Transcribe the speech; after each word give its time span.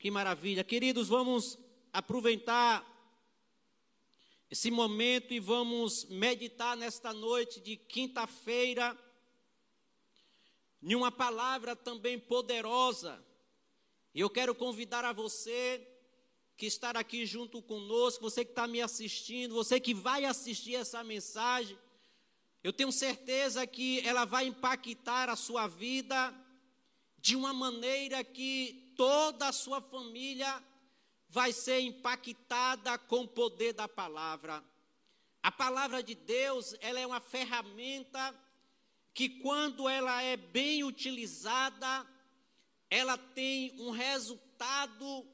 Que 0.00 0.10
maravilha. 0.10 0.64
Queridos, 0.64 1.08
vamos 1.08 1.58
aproveitar 1.92 2.82
esse 4.50 4.70
momento 4.70 5.34
e 5.34 5.38
vamos 5.38 6.06
meditar 6.06 6.74
nesta 6.74 7.12
noite 7.12 7.60
de 7.60 7.76
quinta-feira 7.76 8.98
em 10.82 10.94
uma 10.94 11.12
palavra 11.12 11.76
também 11.76 12.18
poderosa. 12.18 13.22
E 14.14 14.20
eu 14.20 14.30
quero 14.30 14.54
convidar 14.54 15.04
a 15.04 15.12
você 15.12 15.86
que 16.56 16.64
está 16.64 16.88
aqui 16.92 17.26
junto 17.26 17.60
conosco, 17.60 18.22
você 18.22 18.42
que 18.42 18.52
está 18.52 18.66
me 18.66 18.80
assistindo, 18.80 19.54
você 19.54 19.78
que 19.78 19.92
vai 19.92 20.24
assistir 20.24 20.76
essa 20.76 21.04
mensagem, 21.04 21.78
eu 22.64 22.72
tenho 22.72 22.90
certeza 22.90 23.66
que 23.66 24.00
ela 24.08 24.24
vai 24.24 24.46
impactar 24.46 25.28
a 25.28 25.36
sua 25.36 25.66
vida 25.66 26.34
de 27.20 27.36
uma 27.36 27.52
maneira 27.52 28.24
que 28.24 28.92
toda 28.96 29.48
a 29.48 29.52
sua 29.52 29.80
família 29.80 30.62
vai 31.28 31.52
ser 31.52 31.80
impactada 31.80 32.98
com 32.98 33.22
o 33.22 33.28
poder 33.28 33.72
da 33.72 33.86
palavra. 33.86 34.64
A 35.42 35.52
palavra 35.52 36.02
de 36.02 36.14
Deus, 36.14 36.74
ela 36.80 37.00
é 37.00 37.06
uma 37.06 37.20
ferramenta 37.20 38.34
que 39.12 39.28
quando 39.40 39.88
ela 39.88 40.22
é 40.22 40.36
bem 40.36 40.84
utilizada, 40.84 42.06
ela 42.88 43.16
tem 43.16 43.78
um 43.80 43.90
resultado 43.90 45.26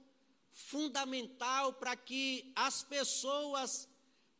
fundamental 0.52 1.72
para 1.74 1.94
que 1.94 2.52
as 2.56 2.82
pessoas 2.82 3.88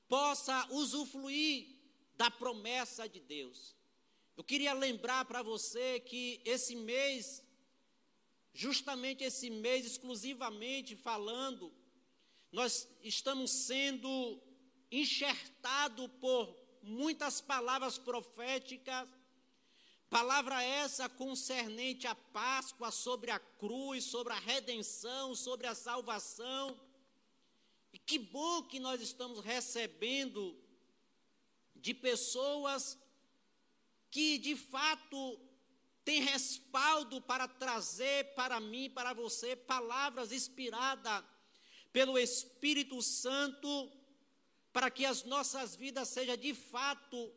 possam 0.09 0.67
usufruir 0.71 1.77
da 2.17 2.31
promessa 2.31 3.09
de 3.09 3.21
Deus. 3.21 3.76
Eu 4.37 4.45
queria 4.45 4.73
lembrar 4.73 5.25
para 5.25 5.43
você 5.43 6.01
que 6.01 6.41
esse 6.45 6.77
mês 6.77 7.47
justamente 8.57 9.23
esse 9.23 9.51
mês, 9.51 9.85
exclusivamente 9.85 10.97
falando, 10.97 11.71
nós 12.51 12.89
estamos 13.03 13.51
sendo 13.51 14.43
enxertados 14.91 16.11
por 16.19 16.57
muitas 16.83 17.43
palavras 17.43 17.99
proféticas, 17.99 19.07
palavra 20.09 20.63
essa 20.63 21.07
concernente 21.07 22.07
à 22.07 22.15
Páscoa, 22.15 22.91
sobre 22.91 23.31
a 23.31 23.39
cruz, 23.39 24.05
sobre 24.05 24.33
a 24.33 24.39
redenção, 24.39 25.35
sobre 25.35 25.67
a 25.67 25.75
salvação. 25.75 26.81
E 27.93 27.99
que 27.99 28.19
bom 28.19 28.63
que 28.63 28.81
nós 28.81 29.03
estamos 29.03 29.41
recebendo 29.41 30.59
de 31.75 31.93
pessoas 31.93 32.97
que 34.17 34.39
de 34.39 34.57
fato 34.57 35.39
tem 36.03 36.23
respaldo 36.23 37.21
para 37.21 37.47
trazer 37.47 38.33
para 38.35 38.59
mim, 38.59 38.89
para 38.89 39.13
você, 39.13 39.55
palavras 39.55 40.33
inspiradas 40.33 41.23
pelo 41.93 42.19
Espírito 42.19 43.03
Santo, 43.03 43.93
para 44.73 44.91
que 44.91 45.05
as 45.05 45.23
nossas 45.25 45.77
vidas 45.77 46.09
sejam 46.09 46.35
de 46.35 46.55
fato 46.55 47.31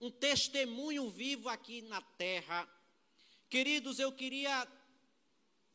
um 0.00 0.10
testemunho 0.10 1.10
vivo 1.10 1.50
aqui 1.50 1.82
na 1.82 2.00
terra. 2.00 2.66
Queridos, 3.50 3.98
eu 3.98 4.10
queria 4.10 4.66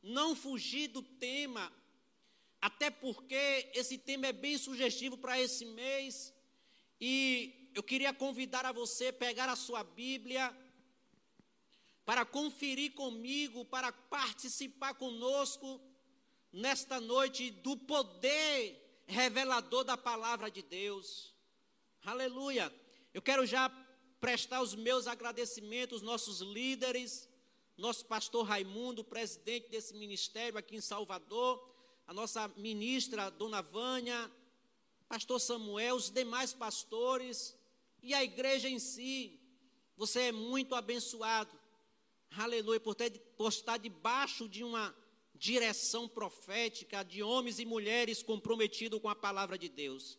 não 0.02 0.36
fugir 0.36 0.88
do 0.88 1.03
tema, 1.03 1.72
até 2.59 2.89
porque 2.89 3.69
esse 3.75 4.00
tema 4.00 4.25
é 4.25 4.34
bem 4.34 4.58
sugestivo 4.58 5.16
para 5.16 5.39
esse 5.39 5.63
mês, 5.63 6.34
e 7.00 7.59
eu 7.80 7.83
queria 7.83 8.13
convidar 8.13 8.66
a 8.66 8.73
você 8.73 9.08
a 9.08 9.13
pegar 9.13 9.47
a 9.47 9.55
sua 9.55 9.85
Bíblia 9.85 10.53
para 12.03 12.25
conferir 12.25 12.91
comigo, 12.91 13.63
para 13.63 13.89
participar 13.89 14.95
conosco 14.95 15.80
nesta 16.52 17.00
noite 17.00 17.50
do 17.50 17.77
poder 17.77 19.05
revelador 19.07 19.85
da 19.85 19.95
palavra 19.95 20.52
de 20.52 20.61
Deus. 20.61 21.33
Aleluia. 22.03 22.69
Eu 23.13 23.22
quero 23.22 23.45
já 23.45 23.69
prestar 24.19 24.62
os 24.62 24.75
meus 24.75 25.07
agradecimentos, 25.07 26.01
nossos 26.01 26.41
líderes, 26.41 27.29
nosso 27.78 28.06
pastor 28.07 28.45
Raimundo, 28.45 29.06
presidente 29.06 29.69
desse 29.69 29.94
ministério 29.94 30.59
aqui 30.59 30.75
em 30.75 30.81
Salvador, 30.81 31.66
a 32.06 32.13
nossa 32.13 32.45
ministra, 32.57 33.31
dona 33.31 33.62
Vânia, 33.62 34.29
pastor 35.07 35.39
Samuel, 35.39 35.95
os 35.95 36.09
demais 36.09 36.53
pastores 36.53 37.57
e 38.02 38.14
a 38.14 38.24
igreja 38.24 38.70
em 38.70 38.80
si. 38.80 39.40
Você 39.96 40.22
é 40.22 40.32
muito 40.32 40.76
abençoado 40.76 41.60
aleluia, 42.38 42.80
por, 42.80 42.96
ter, 42.96 43.12
por 43.38 43.50
estar 43.50 43.78
debaixo 43.78 44.48
de 44.48 44.64
uma 44.64 44.96
direção 45.36 46.08
profética 46.08 47.04
de 47.04 47.24
homens 47.24 47.60
e 47.60 47.66
mulheres 47.66 48.22
comprometidos 48.22 49.02
com 49.02 49.10
a 49.10 49.16
palavra 49.16 49.58
de 49.58 49.70
Deus. 49.70 50.18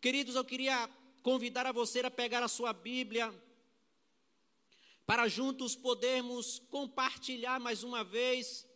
Queridos, 0.00 0.34
eu 0.34 0.44
queria 0.44 0.88
convidar 1.22 1.66
a 1.66 1.72
você 1.72 2.00
a 2.00 2.10
pegar 2.10 2.42
a 2.42 2.48
sua 2.48 2.72
Bíblia, 2.72 3.32
para 5.04 5.28
juntos 5.28 5.74
podermos 5.74 6.60
compartilhar 6.70 7.60
mais 7.60 7.82
uma 7.82 8.02
vez 8.04 8.66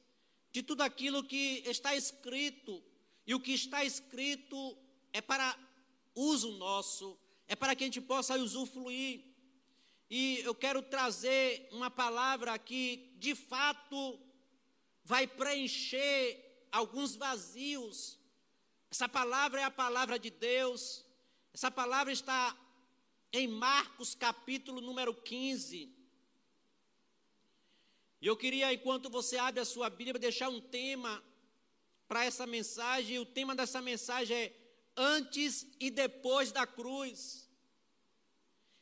de 0.51 0.63
tudo 0.63 0.83
aquilo 0.83 1.25
que 1.25 1.63
está 1.67 1.95
escrito, 1.95 2.83
e 3.27 3.35
o 3.35 3.41
que 3.41 3.53
está 3.53 3.85
escrito 3.85 4.77
é 5.13 5.21
para 5.21 5.57
uso 6.15 6.53
nosso, 6.53 7.19
é 7.49 7.55
para 7.55 7.75
que 7.75 7.85
a 7.85 7.87
gente 7.87 8.01
possa 8.01 8.37
usufruir. 8.37 9.25
E 10.09 10.41
eu 10.41 10.55
quero 10.55 10.83
trazer 10.83 11.69
uma 11.73 11.91
palavra 11.91 12.57
que, 12.59 13.13
de 13.19 13.35
fato, 13.35 14.21
vai 15.05 15.27
preencher 15.27 16.67
alguns 16.71 17.17
vazios. 17.17 18.19
Essa 18.91 19.09
palavra 19.09 19.61
é 19.61 19.65
a 19.65 19.71
palavra 19.71 20.19
de 20.19 20.31
Deus. 20.31 21.05
Essa 21.53 21.71
palavra 21.71 22.13
está 22.13 22.57
em 23.33 23.49
Marcos, 23.49 24.15
capítulo 24.15 24.81
número 24.81 25.15
15. 25.15 25.93
E 28.21 28.27
eu 28.27 28.37
queria, 28.37 28.73
enquanto 28.73 29.11
você 29.11 29.37
abre 29.37 29.61
a 29.61 29.65
sua 29.65 29.91
Bíblia, 29.91 30.19
deixar 30.19 30.49
um 30.49 30.61
tema 30.61 31.23
para 32.09 32.25
essa 32.25 32.47
mensagem. 32.47 33.17
E 33.17 33.19
o 33.19 33.27
tema 33.27 33.55
dessa 33.55 33.83
mensagem 33.83 34.37
é 34.37 34.66
Antes 34.97 35.67
e 35.79 35.91
Depois 35.91 36.51
da 36.51 36.67
Cruz. 36.67 37.47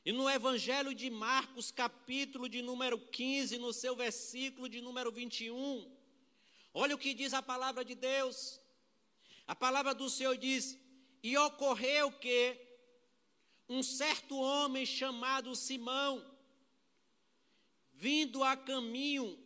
E 0.05 0.13
no 0.13 0.29
Evangelho 0.29 0.95
de 0.95 1.11
Marcos, 1.11 1.71
capítulo 1.71 2.49
de 2.49 2.63
número 2.63 2.99
15, 2.99 3.59
no 3.59 3.73
seu 3.73 3.97
versículo 3.97 4.69
de 4.69 4.81
número 4.81 5.11
21, 5.11 5.91
olha 6.75 6.95
o 6.95 6.99
que 6.99 7.15
diz 7.15 7.33
a 7.33 7.43
palavra 7.43 7.85
de 7.85 7.95
Deus. 7.95 8.61
A 9.47 9.57
palavra 9.57 9.95
do 9.95 10.09
Senhor 10.09 10.37
diz: 10.37 10.79
E 11.23 11.37
ocorreu 11.39 12.13
que 12.13 12.61
um 13.69 13.83
certo 13.83 14.37
homem 14.37 14.85
chamado 14.85 15.57
Simão, 15.57 16.25
vindo 17.95 18.45
a 18.45 18.57
caminho, 18.57 19.39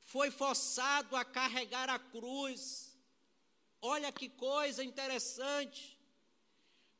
foi 0.00 0.30
forçado 0.30 1.14
a 1.14 1.24
carregar 1.24 1.90
a 1.90 1.98
cruz. 1.98 2.85
Olha 3.80 4.10
que 4.10 4.28
coisa 4.28 4.82
interessante 4.82 5.96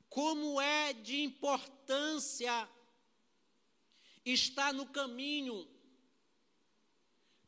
como 0.08 0.60
é 0.60 0.92
de 0.92 1.22
importância 1.22 2.68
estar 4.24 4.72
no 4.72 4.86
caminho. 4.86 5.68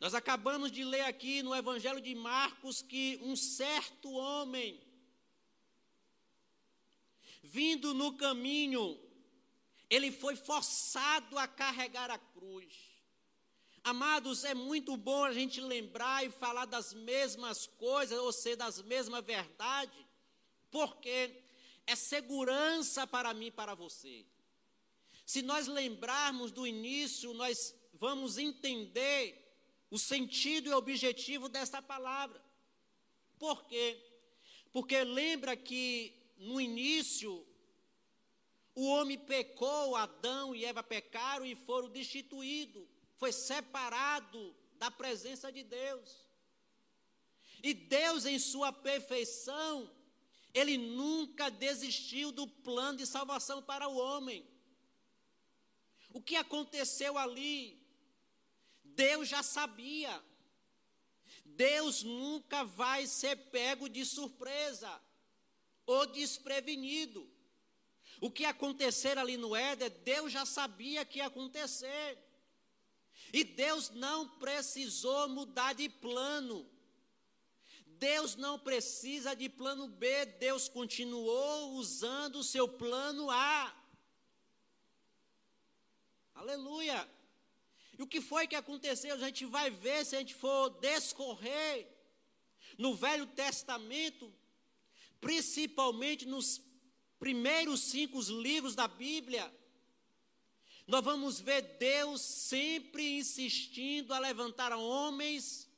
Nós 0.01 0.15
acabamos 0.15 0.71
de 0.71 0.85
ler 0.85 1.03
aqui 1.03 1.43
no 1.43 1.55
Evangelho 1.55 2.01
de 2.01 2.15
Marcos 2.15 2.83
que 2.83 3.19
um 3.23 3.35
certo 3.35 4.11
homem, 4.13 4.81
vindo 7.43 7.95
no 7.95 8.17
caminho, 8.17 9.01
ele 9.91 10.13
foi 10.13 10.37
forçado 10.37 11.39
a 11.39 11.49
carregar 11.49 12.11
a 12.11 12.19
cruz. 12.19 12.98
Amados, 13.89 14.45
é 14.45 14.53
muito 14.53 14.99
bom 14.99 15.25
a 15.25 15.33
gente 15.33 15.63
lembrar 15.63 16.23
e 16.23 16.29
falar 16.29 16.67
das 16.67 16.93
mesmas 16.93 17.67
coisas, 17.67 18.19
ou 18.19 18.31
ser 18.31 18.55
das 18.55 18.83
mesmas 18.83 19.25
verdades, 19.25 20.05
porque 20.71 21.43
é 21.87 21.97
segurança 21.97 23.07
para 23.07 23.33
mim 23.33 23.47
e 23.47 23.51
para 23.51 23.75
você. 23.75 24.27
Se 25.25 25.41
nós 25.41 25.67
lembrarmos 25.67 26.53
do 26.53 26.67
início, 26.67 27.33
nós 27.33 27.75
vamos 27.95 28.37
entender 28.37 29.23
o 29.91 29.99
sentido 29.99 30.69
e 30.69 30.75
objetivo 30.75 31.49
dessa 31.49 31.81
palavra. 31.81 32.45
Por 33.39 33.65
quê? 33.65 33.99
Porque 34.71 35.03
lembra 35.03 35.57
que 35.57 36.15
no 36.37 36.61
início 36.61 37.43
o 38.75 38.87
homem 38.89 39.17
pecou, 39.17 39.97
Adão 39.97 40.55
e 40.55 40.67
Eva 40.67 40.83
pecaram 40.83 41.47
e 41.47 41.55
foram 41.55 41.89
destituídos, 41.89 42.98
foi 43.19 43.33
separado 43.33 44.55
da 44.79 44.91
presença 44.91 45.53
de 45.53 45.63
Deus. 45.63 46.29
E 47.63 47.75
Deus, 47.75 48.25
em 48.25 48.39
sua 48.39 48.73
perfeição, 48.73 49.91
ele 50.55 50.79
nunca 50.79 51.51
desistiu 51.51 52.31
do 52.31 52.47
plano 52.47 52.99
de 52.99 53.07
salvação 53.07 53.61
para 53.61 53.89
o 53.89 53.97
homem. 53.97 54.49
O 56.13 56.23
que 56.23 56.37
aconteceu 56.37 57.19
ali? 57.19 57.85
Deus 58.85 59.29
já 59.29 59.43
sabia. 59.43 60.23
Deus 61.45 62.05
nunca 62.05 62.63
vai 62.63 63.07
ser 63.07 63.35
pego 63.51 63.89
de 63.89 64.05
surpresa 64.05 64.91
ou 65.85 66.07
desprevenido. 66.07 67.29
O 68.21 68.31
que 68.31 68.45
acontecer 68.45 69.19
ali 69.19 69.37
no 69.37 69.57
Éden, 69.57 69.91
Deus 70.05 70.33
já 70.33 70.47
sabia 70.47 71.05
que 71.05 71.19
ia 71.19 71.27
acontecer. 71.27 72.28
E 73.33 73.45
Deus 73.45 73.91
não 73.91 74.29
precisou 74.29 75.29
mudar 75.29 75.75
de 75.75 75.89
plano. 75.89 76.67
Deus 77.99 78.37
não 78.37 78.59
precisa 78.59 79.35
de 79.35 79.49
plano 79.49 79.89
B, 79.89 80.25
Deus 80.25 80.69
continuou 80.69 81.73
usando 81.73 82.37
o 82.37 82.45
seu 82.45 82.69
plano 82.69 83.29
A. 83.31 83.75
Aleluia. 86.35 87.09
E 87.99 88.03
o 88.03 88.07
que 88.07 88.21
foi 88.21 88.47
que 88.47 88.55
aconteceu? 88.55 89.17
A 89.17 89.19
gente 89.19 89.45
vai 89.45 89.71
ver 89.71 90.07
se 90.07 90.15
a 90.15 90.21
gente 90.21 90.35
for 90.35 90.71
descorrer 90.71 91.89
no 92.79 92.95
Velho 92.95 93.27
Testamento, 93.27 94.33
principalmente 95.21 96.25
nos 96.25 96.63
primeiros 97.19 97.81
cinco 97.81 98.21
livros 98.21 98.77
da 98.77 98.87
Bíblia. 98.87 99.53
Nós 100.89 101.05
vamos 101.05 101.39
ver 101.39 101.61
Deus 101.79 102.23
sempre 102.23 103.19
insistindo 103.19 104.15
a 104.15 104.19
levantar 104.19 104.73
homens 104.73 105.69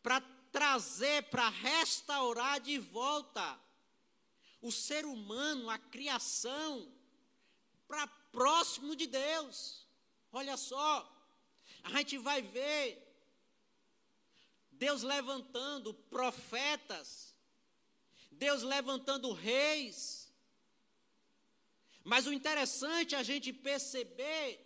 para 0.00 0.20
trazer, 0.52 1.24
para 1.24 1.48
restaurar 1.48 2.60
de 2.60 2.78
volta 2.78 3.58
o 4.62 4.70
ser 4.70 5.04
humano, 5.04 5.68
a 5.68 5.76
criação, 5.76 6.88
para 7.88 8.06
próximo 8.06 8.94
de 8.94 9.08
Deus. 9.08 9.84
Olha 10.30 10.56
só, 10.56 11.12
a 11.82 11.90
gente 11.98 12.16
vai 12.16 12.40
ver 12.40 13.02
Deus 14.70 15.02
levantando 15.02 15.92
profetas, 15.92 17.34
Deus 18.30 18.62
levantando 18.62 19.32
reis. 19.32 20.25
Mas 22.06 22.24
o 22.24 22.32
interessante 22.32 23.16
é 23.16 23.18
a 23.18 23.22
gente 23.24 23.52
perceber 23.52 24.64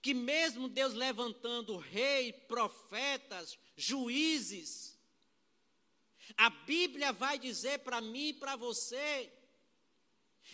que 0.00 0.14
mesmo 0.14 0.68
Deus 0.68 0.94
levantando 0.94 1.76
rei, 1.76 2.32
profetas, 2.32 3.58
juízes, 3.76 4.96
a 6.36 6.48
Bíblia 6.48 7.12
vai 7.12 7.40
dizer 7.40 7.80
para 7.80 8.00
mim 8.00 8.28
e 8.28 8.34
para 8.34 8.54
você, 8.54 9.32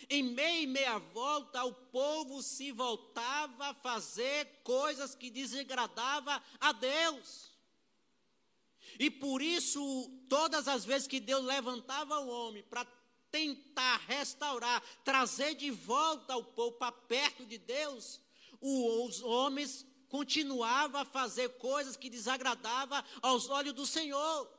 em 0.09 0.23
meia 0.23 0.61
e 0.61 0.65
meia 0.65 0.97
volta, 0.97 1.63
o 1.65 1.73
povo 1.73 2.41
se 2.41 2.71
voltava 2.71 3.67
a 3.67 3.75
fazer 3.75 4.61
coisas 4.63 5.13
que 5.13 5.29
desagradavam 5.29 6.41
a 6.59 6.71
Deus. 6.71 7.51
E 8.97 9.11
por 9.11 9.39
isso, 9.39 10.09
todas 10.27 10.67
as 10.67 10.83
vezes 10.83 11.07
que 11.07 11.19
Deus 11.19 11.45
levantava 11.45 12.19
o 12.21 12.27
homem 12.27 12.63
para 12.63 12.96
tentar 13.31 13.97
restaurar, 14.07 14.81
trazer 15.03 15.55
de 15.55 15.69
volta 15.71 16.35
o 16.35 16.43
povo 16.43 16.77
para 16.77 16.91
perto 16.91 17.45
de 17.45 17.57
Deus, 17.57 18.19
os 18.61 19.21
homens 19.21 19.85
continuavam 20.09 21.01
a 21.01 21.05
fazer 21.05 21.49
coisas 21.57 21.97
que 21.97 22.09
desagradavam 22.09 23.03
aos 23.21 23.49
olhos 23.49 23.73
do 23.73 23.85
Senhor. 23.85 24.57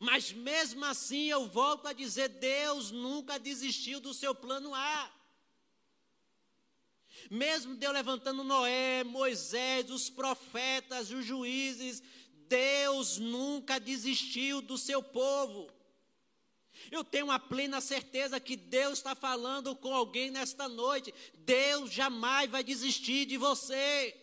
Mas 0.00 0.32
mesmo 0.32 0.84
assim 0.84 1.26
eu 1.26 1.46
volto 1.46 1.86
a 1.86 1.92
dizer: 1.92 2.28
Deus 2.28 2.90
nunca 2.90 3.38
desistiu 3.38 4.00
do 4.00 4.12
seu 4.12 4.34
plano 4.34 4.74
A. 4.74 5.10
Mesmo 7.30 7.74
Deus 7.74 7.94
levantando 7.94 8.44
Noé, 8.44 9.02
Moisés, 9.04 9.88
os 9.90 10.10
profetas, 10.10 11.10
os 11.10 11.24
juízes, 11.24 12.02
Deus 12.48 13.18
nunca 13.18 13.80
desistiu 13.80 14.60
do 14.60 14.76
seu 14.76 15.02
povo. 15.02 15.70
Eu 16.94 17.04
tenho 17.04 17.30
a 17.30 17.38
plena 17.38 17.80
certeza 17.80 18.38
que 18.38 18.56
Deus 18.56 18.98
está 18.98 19.14
falando 19.14 19.74
com 19.76 19.92
alguém 19.94 20.30
nesta 20.30 20.68
noite. 20.68 21.12
Deus 21.38 21.90
jamais 21.90 22.50
vai 22.50 22.62
desistir 22.62 23.26
de 23.26 23.36
você. 23.36 24.16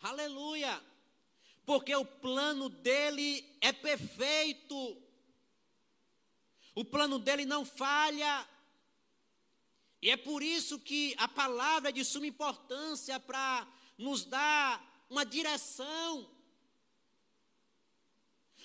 Aleluia 0.00 0.90
porque 1.64 1.94
o 1.94 2.04
plano 2.04 2.68
dele 2.68 3.48
é 3.60 3.72
perfeito. 3.72 5.00
O 6.74 6.84
plano 6.84 7.18
dele 7.18 7.44
não 7.44 7.64
falha. 7.64 8.48
E 10.02 10.10
é 10.10 10.16
por 10.16 10.42
isso 10.42 10.78
que 10.78 11.14
a 11.18 11.28
palavra 11.28 11.90
é 11.90 11.92
de 11.92 12.04
suma 12.04 12.26
importância 12.26 13.20
para 13.20 13.66
nos 13.98 14.24
dar 14.24 15.04
uma 15.08 15.24
direção. 15.24 16.29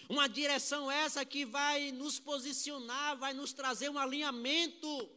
Uma 0.07 0.28
direção 0.28 0.90
essa 0.92 1.25
que 1.25 1.46
vai 1.46 1.92
nos 1.92 2.19
posicionar, 2.19 3.18
vai 3.18 3.34
nos 3.34 3.54
trazer 3.54 3.90
um 3.90 3.98
alinhamento. 3.98 5.10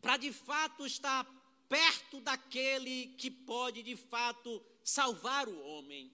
Para 0.00 0.16
de 0.16 0.32
fato 0.32 0.86
estar 0.86 1.24
perto 1.68 2.20
daquele 2.20 3.08
que 3.18 3.30
pode 3.30 3.82
de 3.82 3.94
fato 3.94 4.62
salvar 4.82 5.48
o 5.48 5.60
homem. 5.60 6.12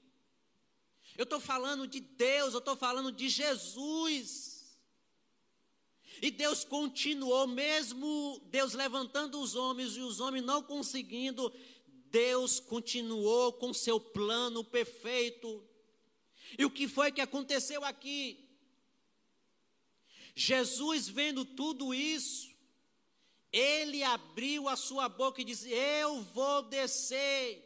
Eu 1.16 1.24
estou 1.24 1.40
falando 1.40 1.86
de 1.86 2.00
Deus, 2.00 2.52
eu 2.52 2.58
estou 2.58 2.76
falando 2.76 3.12
de 3.12 3.28
Jesus. 3.28 4.78
E 6.20 6.30
Deus 6.30 6.64
continuou, 6.64 7.46
mesmo 7.46 8.40
Deus 8.46 8.72
levantando 8.72 9.40
os 9.40 9.54
homens 9.54 9.96
e 9.96 10.00
os 10.00 10.18
homens 10.18 10.44
não 10.44 10.62
conseguindo, 10.62 11.52
Deus 12.10 12.58
continuou 12.58 13.52
com 13.52 13.72
seu 13.72 14.00
plano 14.00 14.64
perfeito. 14.64 15.62
E 16.58 16.64
o 16.64 16.70
que 16.70 16.88
foi 16.88 17.12
que 17.12 17.20
aconteceu 17.20 17.84
aqui? 17.84 18.42
Jesus, 20.34 21.08
vendo 21.08 21.44
tudo 21.44 21.94
isso, 21.94 22.54
ele 23.52 24.02
abriu 24.02 24.68
a 24.68 24.76
sua 24.76 25.08
boca 25.08 25.40
e 25.40 25.44
disse: 25.44 25.70
Eu 25.70 26.22
vou 26.22 26.62
descer 26.62 27.62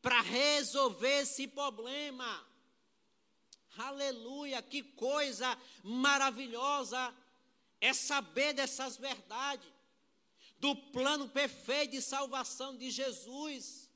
para 0.00 0.20
resolver 0.20 1.22
esse 1.22 1.48
problema. 1.48 2.46
Aleluia, 3.76 4.62
que 4.62 4.82
coisa 4.82 5.58
maravilhosa 5.82 7.14
é 7.80 7.92
saber 7.92 8.54
dessas 8.54 8.96
verdades, 8.96 9.68
do 10.58 10.74
plano 10.74 11.28
perfeito 11.28 11.90
de 11.90 12.02
salvação 12.02 12.76
de 12.76 12.90
Jesus. 12.90 13.90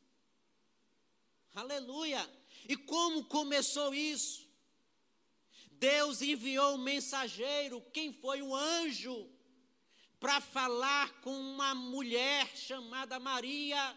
Aleluia. 1.55 2.29
E 2.68 2.76
como 2.76 3.24
começou 3.24 3.94
isso? 3.94 4.48
Deus 5.72 6.20
enviou 6.20 6.74
um 6.74 6.79
mensageiro, 6.79 7.81
quem 7.93 8.12
foi 8.12 8.43
o 8.43 8.55
anjo, 8.55 9.29
para 10.19 10.40
falar 10.40 11.20
com 11.20 11.34
uma 11.34 11.74
mulher 11.74 12.55
chamada 12.56 13.19
Maria 13.19 13.96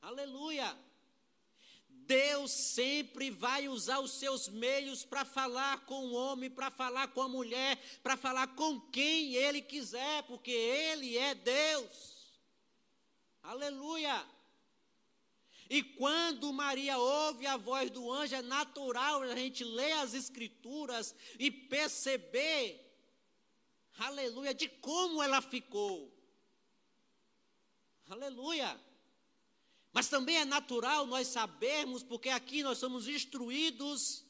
Aleluia. 0.00 0.76
Deus 1.88 2.50
sempre 2.50 3.30
vai 3.30 3.68
usar 3.68 3.98
os 4.00 4.12
seus 4.12 4.48
meios 4.48 5.04
para 5.04 5.24
falar 5.24 5.84
com 5.84 6.06
o 6.06 6.14
homem, 6.14 6.48
para 6.48 6.70
falar 6.70 7.08
com 7.08 7.20
a 7.20 7.28
mulher, 7.28 7.76
para 8.02 8.16
falar 8.16 8.46
com 8.54 8.80
quem 8.80 9.34
Ele 9.34 9.60
quiser, 9.60 10.22
porque 10.22 10.50
Ele 10.50 11.18
é 11.18 11.34
Deus. 11.34 12.40
Aleluia. 13.42 14.24
E 15.70 15.82
quando 15.82 16.52
Maria 16.52 16.96
ouve 16.98 17.46
a 17.46 17.56
voz 17.56 17.90
do 17.90 18.10
anjo, 18.10 18.34
é 18.34 18.42
natural 18.42 19.22
a 19.22 19.36
gente 19.36 19.62
ler 19.62 19.92
as 19.92 20.14
Escrituras 20.14 21.14
e 21.38 21.50
perceber, 21.50 22.84
aleluia, 23.98 24.54
de 24.54 24.68
como 24.68 25.22
ela 25.22 25.42
ficou. 25.42 26.10
Aleluia. 28.08 28.80
Mas 29.92 30.08
também 30.08 30.36
é 30.36 30.44
natural 30.44 31.06
nós 31.06 31.28
sabermos, 31.28 32.02
porque 32.02 32.30
aqui 32.30 32.62
nós 32.62 32.78
somos 32.78 33.06
instruídos 33.06 34.24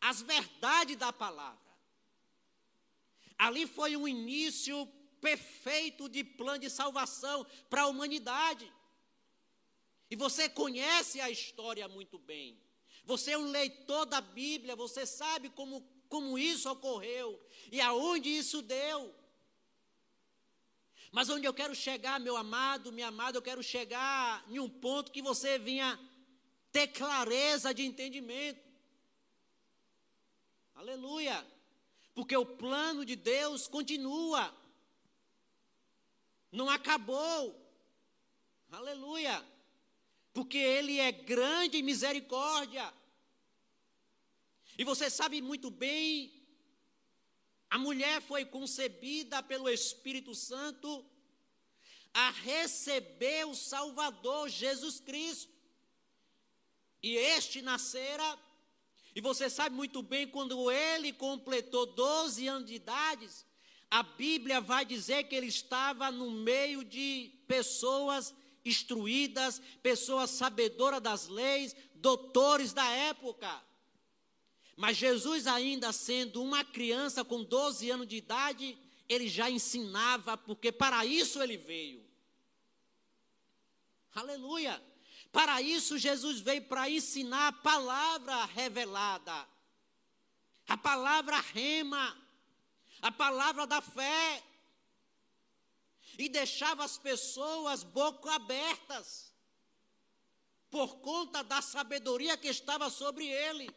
as 0.00 0.22
verdades 0.22 0.96
da 0.96 1.12
palavra. 1.12 1.58
Ali 3.38 3.66
foi 3.66 3.96
um 3.96 4.08
início 4.08 4.86
perfeito 5.20 6.08
de 6.08 6.24
plano 6.24 6.58
de 6.58 6.70
salvação 6.70 7.46
para 7.68 7.82
a 7.82 7.86
humanidade. 7.86 8.70
E 10.10 10.16
você 10.16 10.48
conhece 10.48 11.20
a 11.20 11.30
história 11.30 11.88
muito 11.88 12.18
bem. 12.18 12.58
Você 13.04 13.32
é 13.32 13.38
um 13.38 13.50
leitor 13.50 14.04
da 14.06 14.20
Bíblia, 14.20 14.74
você 14.74 15.06
sabe 15.06 15.48
como, 15.50 15.86
como 16.08 16.38
isso 16.38 16.70
ocorreu 16.70 17.40
e 17.70 17.80
aonde 17.80 18.28
isso 18.28 18.60
deu. 18.60 19.14
Mas 21.12 21.28
onde 21.28 21.46
eu 21.46 21.54
quero 21.54 21.74
chegar, 21.74 22.20
meu 22.20 22.36
amado, 22.36 22.92
minha 22.92 23.08
amada, 23.08 23.38
eu 23.38 23.42
quero 23.42 23.62
chegar 23.62 24.44
em 24.48 24.58
um 24.58 24.68
ponto 24.68 25.10
que 25.10 25.22
você 25.22 25.58
vinha 25.58 25.98
ter 26.70 26.88
clareza 26.88 27.74
de 27.74 27.84
entendimento. 27.84 28.60
Aleluia. 30.74 31.44
Porque 32.14 32.36
o 32.36 32.46
plano 32.46 33.04
de 33.04 33.16
Deus 33.16 33.66
continua. 33.66 34.54
Não 36.52 36.68
acabou. 36.68 37.56
Aleluia. 38.70 39.44
Porque 40.32 40.58
Ele 40.58 40.98
é 40.98 41.12
grande 41.12 41.78
em 41.78 41.82
misericórdia. 41.82 42.92
E 44.78 44.84
você 44.84 45.10
sabe 45.10 45.42
muito 45.42 45.70
bem, 45.70 46.32
a 47.68 47.78
mulher 47.78 48.20
foi 48.22 48.44
concebida 48.44 49.42
pelo 49.42 49.68
Espírito 49.68 50.34
Santo 50.34 51.04
a 52.12 52.30
receber 52.30 53.46
o 53.46 53.54
Salvador 53.54 54.48
Jesus 54.48 55.00
Cristo. 55.00 55.52
E 57.02 57.14
este 57.16 57.62
nascera, 57.62 58.38
e 59.14 59.20
você 59.20 59.48
sabe 59.48 59.74
muito 59.74 60.02
bem, 60.02 60.26
quando 60.26 60.70
ele 60.70 61.12
completou 61.12 61.86
12 61.86 62.46
anos 62.46 62.68
de 62.68 62.74
idade, 62.74 63.28
a 63.90 64.02
Bíblia 64.02 64.60
vai 64.60 64.84
dizer 64.84 65.24
que 65.24 65.34
ele 65.34 65.46
estava 65.46 66.10
no 66.10 66.30
meio 66.30 66.84
de 66.84 67.32
pessoas 67.46 68.34
instruídas, 68.64 69.60
pessoas 69.82 70.30
sabedoras 70.30 71.00
das 71.00 71.28
leis, 71.28 71.74
doutores 71.94 72.72
da 72.72 72.86
época. 72.88 73.62
Mas 74.76 74.96
Jesus, 74.96 75.46
ainda 75.46 75.92
sendo 75.92 76.42
uma 76.42 76.64
criança 76.64 77.24
com 77.24 77.44
12 77.44 77.90
anos 77.90 78.06
de 78.06 78.16
idade, 78.16 78.78
ele 79.08 79.28
já 79.28 79.50
ensinava, 79.50 80.36
porque 80.36 80.72
para 80.72 81.04
isso 81.04 81.42
ele 81.42 81.56
veio. 81.56 82.04
Aleluia! 84.14 84.82
Para 85.32 85.62
isso 85.62 85.96
Jesus 85.96 86.40
veio 86.40 86.62
para 86.62 86.90
ensinar 86.90 87.48
a 87.48 87.52
palavra 87.52 88.44
revelada, 88.46 89.46
a 90.66 90.76
palavra 90.76 91.38
rema, 91.38 92.16
a 93.00 93.12
palavra 93.12 93.66
da 93.66 93.80
fé, 93.80 94.42
e 96.18 96.28
deixava 96.28 96.84
as 96.84 96.98
pessoas 96.98 97.82
boca 97.82 98.32
abertas, 98.34 99.32
por 100.70 100.98
conta 100.98 101.42
da 101.42 101.60
sabedoria 101.60 102.36
que 102.36 102.48
estava 102.48 102.88
sobre 102.90 103.26
ele. 103.26 103.68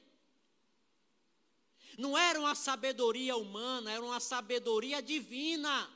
Não 1.98 2.18
era 2.18 2.40
uma 2.40 2.56
sabedoria 2.56 3.36
humana, 3.36 3.92
era 3.92 4.04
uma 4.04 4.20
sabedoria 4.20 5.02
divina 5.02 5.92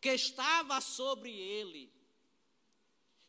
que 0.00 0.10
estava 0.10 0.80
sobre 0.80 1.30
ele. 1.30 1.92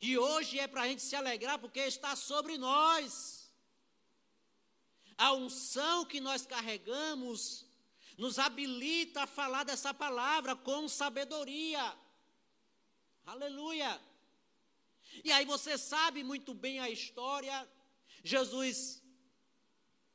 E 0.02 0.18
hoje 0.18 0.60
é 0.60 0.68
para 0.68 0.84
a 0.84 0.88
gente 0.88 1.02
se 1.02 1.16
alegrar 1.16 1.60
porque 1.60 1.80
está 1.80 2.16
sobre 2.16 2.58
nós. 2.58 3.52
A 5.18 5.34
unção 5.34 6.06
que 6.06 6.22
nós 6.22 6.46
carregamos 6.46 7.66
nos 8.20 8.38
habilita 8.38 9.24
a 9.24 9.28
falar 9.28 9.64
dessa 9.64 9.94
palavra 9.94 10.54
com 10.54 10.90
sabedoria. 10.90 11.98
Aleluia. 13.26 14.00
E 15.24 15.32
aí 15.32 15.46
você 15.46 15.78
sabe 15.78 16.22
muito 16.22 16.54
bem 16.54 16.82
a 16.82 16.90
história. 16.90 17.66
Jesus 18.22 19.02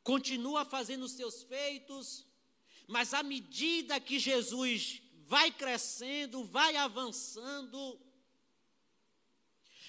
continua 0.03 0.67
fazendo 0.67 1.05
os 1.05 1.13
seus 1.13 1.45
feitos, 1.45 2.27
mas 2.87 3.15
à 3.15 3.23
medida 3.23 3.99
que 3.99 4.19
Jesus 4.19 5.01
vai 5.27 5.51
crescendo, 5.51 6.45
vai 6.45 6.77
avançando, 6.77 7.99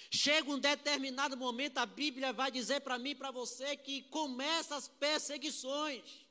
chega 0.10 0.50
um 0.50 0.58
determinado 0.58 1.36
momento, 1.36 1.80
a 1.80 1.86
Bíblia 1.86 2.32
vai 2.32 2.50
dizer 2.50 2.80
para 2.80 2.98
mim 2.98 3.10
e 3.10 3.16
para 3.16 3.30
você 3.30 3.76
que 3.76 4.04
começa 4.04 4.74
as 4.74 4.88
perseguições. 4.88 6.25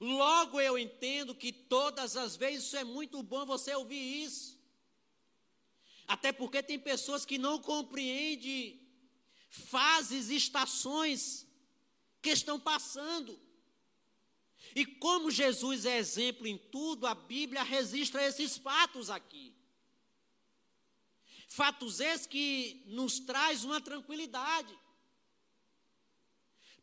Logo 0.00 0.60
eu 0.60 0.78
entendo 0.78 1.34
que 1.34 1.52
todas 1.52 2.16
as 2.16 2.36
vezes 2.36 2.66
isso 2.66 2.76
é 2.76 2.84
muito 2.84 3.22
bom 3.22 3.44
você 3.44 3.74
ouvir 3.74 4.22
isso. 4.24 4.58
Até 6.06 6.32
porque 6.32 6.62
tem 6.62 6.78
pessoas 6.78 7.24
que 7.24 7.36
não 7.36 7.60
compreendem 7.60 8.80
fases, 9.48 10.30
estações 10.30 11.46
que 12.22 12.30
estão 12.30 12.58
passando. 12.58 13.38
E 14.74 14.86
como 14.86 15.30
Jesus 15.30 15.84
é 15.84 15.98
exemplo 15.98 16.46
em 16.46 16.56
tudo, 16.56 17.06
a 17.06 17.14
Bíblia 17.14 17.62
registra 17.62 18.26
esses 18.26 18.56
fatos 18.56 19.10
aqui. 19.10 19.54
Fatos 21.48 22.00
esses 22.00 22.26
que 22.26 22.84
nos 22.86 23.18
traz 23.18 23.64
uma 23.64 23.80
tranquilidade. 23.80 24.78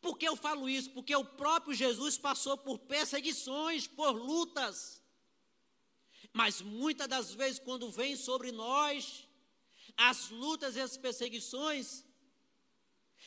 Por 0.05 0.19
que 0.19 0.27
eu 0.27 0.35
falo 0.35 0.69
isso? 0.69 0.91
Porque 0.91 1.15
o 1.15 1.25
próprio 1.25 1.74
Jesus 1.74 2.15
passou 2.15 2.55
por 2.55 2.77
perseguições, 2.77 3.88
por 3.88 4.12
lutas. 4.12 5.01
Mas 6.31 6.62
muitas 6.62 7.07
das 7.07 7.33
vezes, 7.33 7.57
quando 7.57 7.89
vem 7.89 8.15
sobre 8.15 8.51
nós 8.51 9.27
as 9.97 10.29
lutas 10.29 10.75
e 10.75 10.79
as 10.79 10.95
perseguições, 10.95 12.05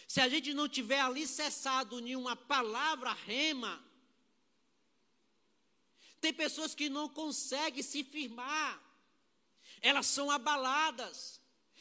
se 0.06 0.20
a 0.20 0.28
gente 0.28 0.54
não 0.54 0.68
tiver 0.68 1.00
ali 1.00 1.26
cessado 1.26 1.98
em 1.98 2.14
uma 2.14 2.36
palavra 2.36 3.12
rema, 3.12 3.84
tem 6.20 6.32
pessoas 6.32 6.76
que 6.76 6.88
não 6.88 7.08
conseguem 7.08 7.82
se 7.82 8.04
firmar, 8.04 8.80
elas 9.80 10.06
são 10.06 10.30
abaladas, 10.30 11.40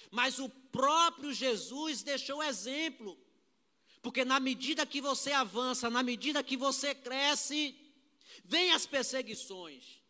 mas 0.10 0.40
o 0.40 0.50
próprio 0.50 1.32
Jesus 1.32 2.02
deixou 2.02 2.42
exemplo, 2.42 3.16
porque 4.02 4.24
na 4.24 4.40
medida 4.40 4.86
que 4.86 5.02
você 5.02 5.32
avança, 5.32 5.90
na 5.90 6.04
medida 6.04 6.44
que 6.44 6.56
você 6.56 6.94
cresce, 6.96 7.76
vem 8.46 8.72
as 8.72 8.86
perseguições. 8.86 10.02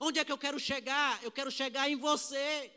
Onde 0.00 0.18
é 0.18 0.24
que 0.24 0.32
eu 0.32 0.38
quero 0.38 0.58
chegar? 0.58 1.22
Eu 1.22 1.30
quero 1.30 1.50
chegar 1.50 1.90
em 1.90 1.96
você. 1.96 2.72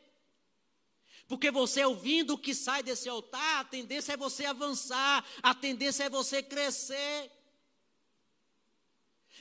Porque 1.28 1.50
você 1.50 1.86
ouvindo 1.86 2.34
o 2.34 2.38
que 2.38 2.54
sai 2.54 2.84
desse 2.84 3.08
altar, 3.08 3.62
a 3.62 3.63
tendência 3.63 4.13
é 4.13 4.18
você 4.18 4.46
avançar, 4.46 5.25
a 5.42 5.56
tendência 5.56 6.04
é 6.04 6.10
você 6.10 6.44
crescer. 6.44 7.32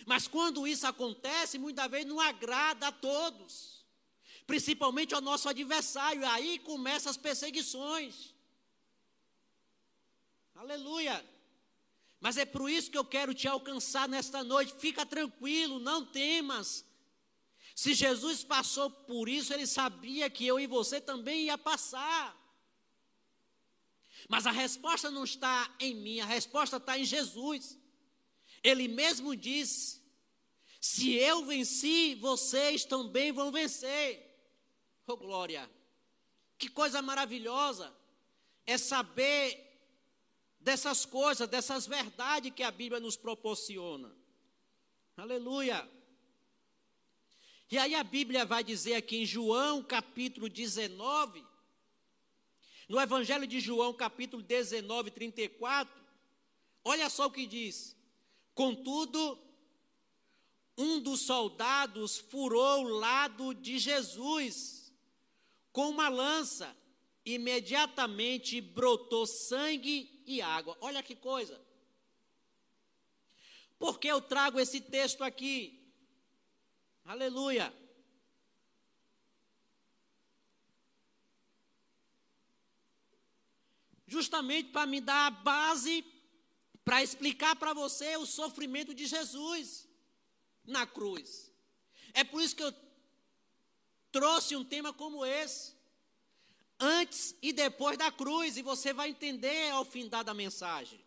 Mas 0.07 0.29
quando 0.29 0.67
isso 0.67 0.87
acontece, 0.87 1.59
muitas 1.59 1.91
vezes 1.91 2.07
não 2.07 2.21
agrada 2.21 2.89
a 2.89 2.93
todos, 2.93 3.85
principalmente 4.47 5.15
ao 5.15 5.21
nosso 5.21 5.49
adversário, 5.49 6.27
aí 6.27 6.59
começam 6.61 7.11
as 7.11 7.17
perseguições. 7.17 8.33
Aleluia. 10.63 11.29
Mas 12.21 12.37
é 12.37 12.45
por 12.45 12.71
isso 12.71 12.89
que 12.89 12.97
eu 12.97 13.05
quero 13.05 13.35
te 13.35 13.49
alcançar 13.49 14.09
nesta 14.09 14.45
noite. 14.45 14.73
Fica 14.79 15.05
tranquilo, 15.05 15.81
não 15.81 16.07
temas. 16.07 16.85
Se 17.75 17.93
Jesus 17.95 18.45
passou 18.45 18.89
por 18.89 19.29
isso, 19.29 19.53
ele 19.53 19.67
sabia 19.67 20.31
que 20.31 20.47
eu 20.47 20.61
e 20.61 20.69
você 20.69 21.01
também 21.01 21.47
ia 21.47 21.59
passar. 21.59 22.39
Mas 24.29 24.47
a 24.47 24.53
resposta 24.53 25.11
não 25.11 25.25
está 25.25 25.69
em 25.81 25.97
mim, 25.97 26.21
a 26.21 26.27
resposta 26.27 26.77
está 26.77 26.97
em 26.97 27.05
Jesus. 27.05 27.77
Ele 28.63 28.87
mesmo 28.87 29.35
disse: 29.35 30.01
Se 30.81 31.13
eu 31.15 31.45
venci, 31.45 32.15
vocês 32.15 32.85
também 32.85 33.33
vão 33.33 33.51
vencer. 33.51 34.33
Oh, 35.09 35.17
glória! 35.17 35.69
Que 36.57 36.69
coisa 36.69 37.03
maravilhosa 37.03 37.93
é 38.65 38.79
saber 38.79 39.72
dessas 40.63 41.05
coisas, 41.05 41.49
dessas 41.49 41.87
verdades 41.87 42.53
que 42.55 42.63
a 42.63 42.71
Bíblia 42.71 43.01
nos 43.01 43.17
proporciona. 43.17 44.15
Aleluia! 45.17 45.89
E 47.71 47.79
aí 47.79 47.95
a 47.95 48.05
Bíblia 48.05 48.45
vai 48.45 48.63
dizer 48.63 48.95
aqui 48.95 49.19
em 49.19 49.27
João 49.27 49.83
capítulo 49.83 50.49
19, 50.49 51.45
no 52.89 53.01
Evangelho 53.01 53.47
de 53.47 53.61
João 53.61 53.95
capítulo 53.95 54.43
19, 54.43 55.11
34, 55.11 55.93
olha 56.85 57.09
só 57.09 57.27
o 57.27 57.31
que 57.31 57.47
diz: 57.47 57.97
Contudo, 58.55 59.39
um 60.77 61.01
dos 61.01 61.23
soldados 61.23 62.19
furou 62.19 62.85
o 62.85 62.89
lado 62.89 63.55
de 63.55 63.79
Jesus 63.79 64.93
com 65.73 65.89
uma 65.89 66.09
lança, 66.09 66.77
imediatamente 67.25 68.61
brotou 68.61 69.27
sangue 69.27 70.23
e 70.27 70.41
água. 70.41 70.77
Olha 70.81 71.03
que 71.03 71.15
coisa. 71.15 71.61
Por 73.79 73.99
que 73.99 74.09
eu 74.09 74.21
trago 74.21 74.61
esse 74.61 74.81
texto 74.81 75.23
aqui? 75.23 75.83
Aleluia. 77.05 77.75
Justamente 84.07 84.71
para 84.71 84.87
me 84.87 85.01
dar 85.01 85.27
a 85.27 85.31
base 85.31 86.05
para 86.85 87.03
explicar 87.03 87.57
para 87.57 87.73
você 87.73 88.17
o 88.17 88.27
sofrimento 88.27 88.95
de 88.95 89.07
Jesus 89.07 89.89
na 90.65 90.87
cruz. 90.87 91.51
É 92.13 92.25
por 92.25 92.43
isso 92.43 92.57
que 92.57 92.63
eu 92.63 92.75
trouxe 94.11 94.55
um 94.55 94.65
tema 94.65 94.93
como 94.93 95.25
esse. 95.25 95.75
Antes 96.85 97.37
e 97.41 97.53
depois 97.53 97.97
da 97.97 98.11
cruz, 98.11 98.57
e 98.57 98.63
você 98.63 98.93
vai 98.93 99.11
entender 99.11 99.71
ao 99.71 99.85
fim 99.85 100.09
da 100.09 100.35
mensagem. 100.35 101.01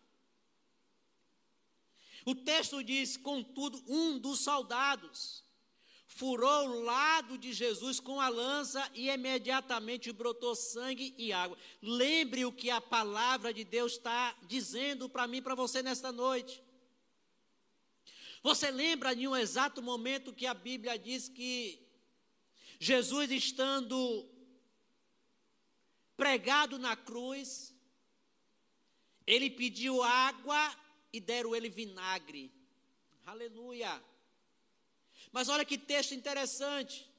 O 2.24 2.34
texto 2.34 2.82
diz: 2.82 3.18
contudo, 3.18 3.84
um 3.86 4.18
dos 4.18 4.40
soldados 4.40 5.44
furou 6.06 6.70
o 6.70 6.80
lado 6.80 7.36
de 7.36 7.52
Jesus 7.52 8.00
com 8.00 8.18
a 8.18 8.30
lança 8.30 8.90
e 8.94 9.10
imediatamente 9.10 10.10
brotou 10.12 10.54
sangue 10.54 11.14
e 11.18 11.30
água. 11.30 11.58
Lembre 11.82 12.46
o 12.46 12.52
que 12.52 12.70
a 12.70 12.80
palavra 12.80 13.52
de 13.52 13.62
Deus 13.62 13.92
está 13.92 14.34
dizendo 14.48 15.10
para 15.10 15.26
mim 15.26 15.38
e 15.38 15.42
para 15.42 15.54
você 15.54 15.82
nesta 15.82 16.10
noite. 16.10 16.62
Você 18.42 18.70
lembra 18.70 19.14
de 19.14 19.28
um 19.28 19.36
exato 19.36 19.82
momento 19.82 20.32
que 20.32 20.46
a 20.46 20.54
Bíblia 20.54 20.98
diz 20.98 21.28
que 21.28 21.86
Jesus 22.80 23.30
estando 23.30 24.26
pregado 26.16 26.78
na 26.78 26.96
cruz, 26.96 27.74
ele 29.26 29.50
pediu 29.50 30.02
água 30.02 30.74
e 31.12 31.20
deram 31.20 31.54
ele 31.54 31.68
vinagre. 31.68 32.52
Aleluia. 33.24 34.02
Mas 35.32 35.48
olha 35.48 35.64
que 35.64 35.76
texto 35.76 36.12
interessante 36.12 37.10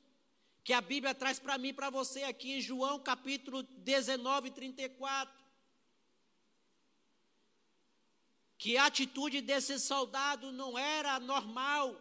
que 0.63 0.73
a 0.73 0.81
Bíblia 0.81 1.13
traz 1.13 1.39
para 1.39 1.57
mim 1.57 1.69
e 1.69 1.73
para 1.73 1.89
você 1.89 2.23
aqui 2.23 2.53
em 2.53 2.61
João 2.61 2.99
capítulo 2.99 3.63
19, 3.63 4.51
34. 4.51 5.37
Que 8.57 8.75
a 8.75 8.85
atitude 8.85 9.41
desse 9.41 9.79
soldado 9.79 10.51
não 10.51 10.77
era 10.77 11.19
normal. 11.19 11.95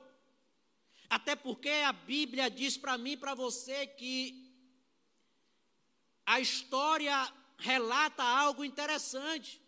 Até 1.08 1.36
porque 1.36 1.68
a 1.68 1.92
Bíblia 1.92 2.50
diz 2.50 2.76
para 2.76 2.96
mim 2.96 3.12
e 3.12 3.16
para 3.16 3.34
você 3.34 3.86
que 3.86 4.45
a 6.26 6.40
história 6.40 7.32
relata 7.56 8.22
algo 8.22 8.64
interessante. 8.64 9.62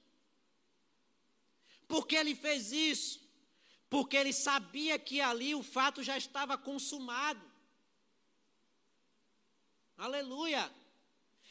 Por 1.86 2.06
que 2.06 2.16
ele 2.16 2.34
fez 2.34 2.72
isso? 2.72 3.26
Porque 3.88 4.16
ele 4.16 4.32
sabia 4.32 4.98
que 4.98 5.20
ali 5.20 5.54
o 5.54 5.62
fato 5.62 6.02
já 6.02 6.18
estava 6.18 6.58
consumado. 6.58 7.40
Aleluia. 9.96 10.70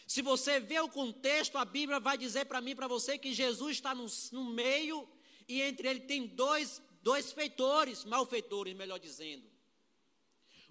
Se 0.06 0.22
você 0.22 0.60
vê 0.60 0.80
o 0.80 0.88
contexto, 0.90 1.58
a 1.58 1.66
Bíblia 1.66 2.00
vai 2.00 2.18
dizer 2.18 2.46
para 2.46 2.62
mim 2.62 2.76
para 2.76 2.88
você 2.88 3.18
que 3.18 3.34
Jesus 3.34 3.78
está 3.78 3.96
no, 3.96 4.06
no, 4.32 4.46
meio 4.46 5.08
e 5.48 5.62
entre 5.62 5.88
ele 5.88 6.02
tem 6.02 6.28
dois, 6.28 6.82
dois 7.02 7.32
feitores, 7.32 8.06
malfeitores, 8.06 8.76
melhor 8.76 9.00
dizendo. 9.00 9.46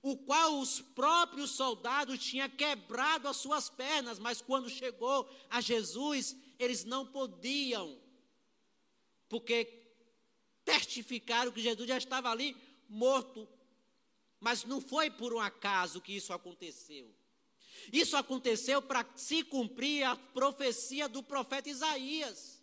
O 0.06 0.16
qual 0.16 0.60
os 0.60 0.80
próprios 0.80 1.50
soldados 1.50 2.24
tinham 2.24 2.48
quebrado 2.48 3.26
as 3.26 3.38
suas 3.38 3.68
pernas, 3.68 4.20
mas 4.20 4.40
quando 4.40 4.68
chegou 4.70 5.28
a 5.50 5.60
Jesus, 5.60 6.36
eles 6.58 6.84
não 6.84 7.04
podiam 7.04 7.98
porque 9.28 9.64
testificaram 10.64 11.52
que 11.52 11.60
Jesus 11.60 11.88
já 11.88 11.98
estava 11.98 12.30
ali 12.30 12.56
morto. 12.88 13.48
Mas 14.38 14.64
não 14.64 14.80
foi 14.80 15.10
por 15.10 15.32
um 15.32 15.40
acaso 15.40 16.00
que 16.00 16.14
isso 16.14 16.32
aconteceu. 16.32 17.12
Isso 17.92 18.16
aconteceu 18.16 18.80
para 18.82 19.04
se 19.16 19.42
cumprir 19.42 20.04
a 20.04 20.16
profecia 20.16 21.08
do 21.08 21.22
profeta 21.22 21.68
Isaías, 21.68 22.62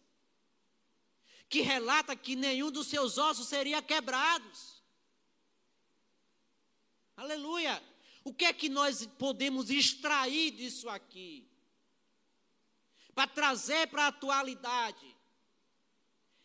que 1.50 1.62
relata 1.62 2.16
que 2.16 2.36
nenhum 2.36 2.72
dos 2.72 2.88
seus 2.88 3.18
ossos 3.18 3.48
seria 3.48 3.82
quebrados. 3.82 4.73
Aleluia! 7.16 7.82
O 8.24 8.34
que 8.34 8.46
é 8.46 8.54
que 8.54 8.70
nós 8.70 9.06
podemos 9.20 9.70
extrair 9.70 10.52
disso 10.52 10.90
aqui? 10.90 11.48
Para 13.14 13.28
trazer 13.28 13.88
para 13.88 14.06
a 14.06 14.08
atualidade 14.08 15.06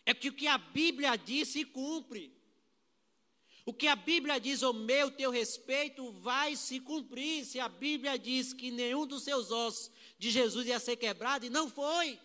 é 0.04 0.12
que 0.12 0.28
o 0.28 0.32
que 0.32 0.46
a 0.46 0.58
Bíblia 0.58 1.16
diz 1.16 1.48
se 1.48 1.64
cumpre. 1.64 2.36
O 3.64 3.72
que 3.74 3.86
a 3.86 3.94
Bíblia 3.94 4.40
diz 4.40 4.62
ao 4.62 4.72
meu 4.72 5.10
teu 5.10 5.30
respeito 5.30 6.10
vai 6.12 6.56
se 6.56 6.80
cumprir. 6.80 7.44
Se 7.44 7.60
a 7.60 7.68
Bíblia 7.68 8.18
diz 8.18 8.54
que 8.54 8.70
nenhum 8.70 9.06
dos 9.06 9.22
seus 9.22 9.50
ossos 9.50 9.90
de 10.18 10.30
Jesus 10.30 10.66
ia 10.66 10.80
ser 10.80 10.96
quebrado, 10.96 11.44
e 11.44 11.50
não 11.50 11.70
foi. 11.70 12.18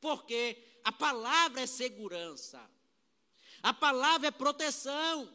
Porque 0.00 0.56
a 0.82 0.90
palavra 0.90 1.60
é 1.60 1.66
segurança. 1.66 2.58
A 3.62 3.74
palavra 3.74 4.28
é 4.28 4.30
proteção. 4.30 5.30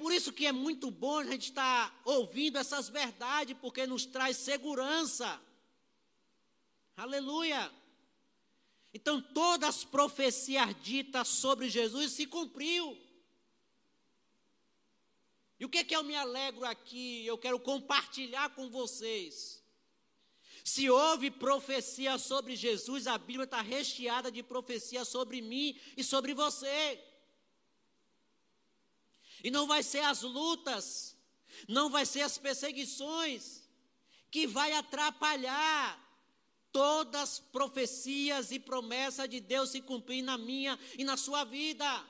Por 0.00 0.14
isso 0.14 0.32
que 0.32 0.46
é 0.46 0.52
muito 0.52 0.90
bom 0.90 1.18
a 1.18 1.24
gente 1.24 1.50
estar 1.50 2.00
ouvindo 2.06 2.56
essas 2.56 2.88
verdades, 2.88 3.54
porque 3.60 3.86
nos 3.86 4.06
traz 4.06 4.38
segurança. 4.38 5.38
Aleluia. 6.96 7.70
Então 8.94 9.20
todas 9.20 9.68
as 9.68 9.84
profecias 9.84 10.74
ditas 10.82 11.28
sobre 11.28 11.68
Jesus 11.68 12.12
se 12.12 12.24
cumpriu. 12.24 12.96
E 15.58 15.66
o 15.66 15.68
que, 15.68 15.76
é 15.76 15.84
que 15.84 15.94
eu 15.94 16.02
me 16.02 16.16
alegro 16.16 16.64
aqui? 16.64 17.26
Eu 17.26 17.36
quero 17.36 17.60
compartilhar 17.60 18.54
com 18.54 18.70
vocês. 18.70 19.62
Se 20.64 20.88
houve 20.88 21.30
profecia 21.30 22.16
sobre 22.16 22.56
Jesus, 22.56 23.06
a 23.06 23.18
Bíblia 23.18 23.44
está 23.44 23.60
recheada 23.60 24.32
de 24.32 24.42
profecia 24.42 25.04
sobre 25.04 25.42
mim 25.42 25.78
e 25.94 26.02
sobre 26.02 26.32
você. 26.32 26.98
E 29.42 29.50
não 29.50 29.66
vai 29.66 29.82
ser 29.82 30.00
as 30.00 30.22
lutas, 30.22 31.16
não 31.68 31.90
vai 31.90 32.04
ser 32.06 32.22
as 32.22 32.38
perseguições 32.38 33.62
que 34.30 34.46
vai 34.46 34.72
atrapalhar 34.72 35.98
todas 36.72 37.20
as 37.22 37.40
profecias 37.40 38.52
e 38.52 38.58
promessas 38.58 39.28
de 39.28 39.40
Deus 39.40 39.70
se 39.70 39.80
cumprir 39.80 40.22
na 40.22 40.38
minha 40.38 40.78
e 40.96 41.04
na 41.04 41.16
sua 41.16 41.44
vida. 41.44 42.04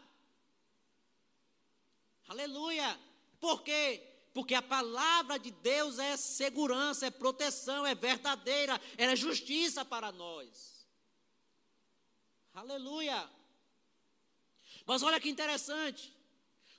Aleluia. 2.28 2.98
Por 3.40 3.62
quê? 3.62 4.06
Porque 4.32 4.54
a 4.54 4.62
palavra 4.62 5.38
de 5.38 5.50
Deus 5.50 5.98
é 5.98 6.16
segurança, 6.16 7.06
é 7.06 7.10
proteção, 7.10 7.84
é 7.84 7.94
verdadeira, 7.94 8.80
é 8.96 9.16
justiça 9.16 9.84
para 9.84 10.12
nós. 10.12 10.86
Aleluia. 12.54 13.28
Mas 14.86 15.02
olha 15.02 15.20
que 15.20 15.28
interessante. 15.28 16.14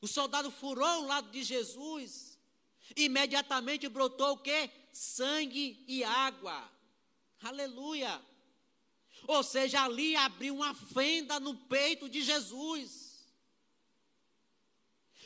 O 0.01 0.07
soldado 0.07 0.49
furou 0.49 1.03
o 1.03 1.07
lado 1.07 1.29
de 1.29 1.43
Jesus. 1.43 2.39
Imediatamente 2.95 3.87
brotou 3.87 4.33
o 4.33 4.37
quê? 4.37 4.69
Sangue 4.91 5.83
e 5.87 6.03
água. 6.03 6.69
Aleluia. 7.41 8.21
Ou 9.27 9.43
seja, 9.43 9.83
ali 9.83 10.15
abriu 10.15 10.55
uma 10.55 10.73
fenda 10.73 11.39
no 11.39 11.55
peito 11.55 12.09
de 12.09 12.21
Jesus. 12.23 13.11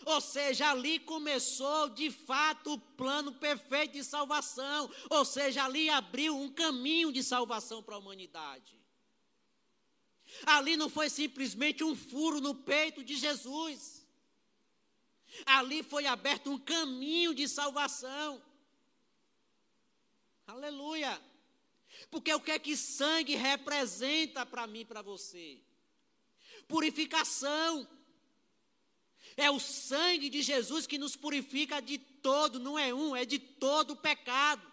Ou 0.06 0.22
seja, 0.22 0.70
ali 0.70 1.00
começou 1.00 1.90
de 1.90 2.12
fato 2.12 2.74
o 2.74 2.78
plano 2.78 3.32
perfeito 3.34 3.94
de 3.94 4.04
salvação. 4.04 4.92
Ou 5.10 5.26
seja, 5.26 5.64
ali 5.64 5.90
abriu 5.90 6.38
um 6.38 6.50
caminho 6.50 7.12
de 7.12 7.24
salvação 7.24 7.82
para 7.82 7.96
a 7.96 8.00
humanidade. 8.00 8.78
Ali 10.46 10.76
não 10.76 10.90
foi 10.90 11.10
simplesmente 11.10 11.84
um 11.84 11.96
furo 11.96 12.42
no 12.42 12.54
peito 12.54 13.04
de 13.04 13.16
Jesus. 13.16 14.05
Ali 15.46 15.84
foi 15.84 16.06
aberto 16.06 16.52
um 16.52 16.60
caminho 16.60 17.34
de 17.34 17.48
salvação. 17.48 18.42
Aleluia. 20.48 21.22
Porque 22.12 22.34
o 22.34 22.40
que 22.40 22.52
é 22.52 22.60
que 22.60 22.78
sangue 22.78 23.36
representa 23.36 24.46
para 24.46 24.68
mim 24.68 24.82
e 24.82 24.86
para 24.86 25.02
você? 25.02 25.60
Purificação. 26.68 27.88
É 29.36 29.50
o 29.50 29.60
sangue 29.60 30.30
de 30.30 30.42
Jesus 30.42 30.88
que 30.88 30.98
nos 30.98 31.16
purifica 31.16 31.82
de 31.82 31.98
todo, 31.98 32.60
não 32.60 32.80
é 32.80 32.94
um, 32.94 33.16
é 33.16 33.26
de 33.26 33.38
todo 33.38 33.92
o 33.92 33.98
pecado. 33.98 34.72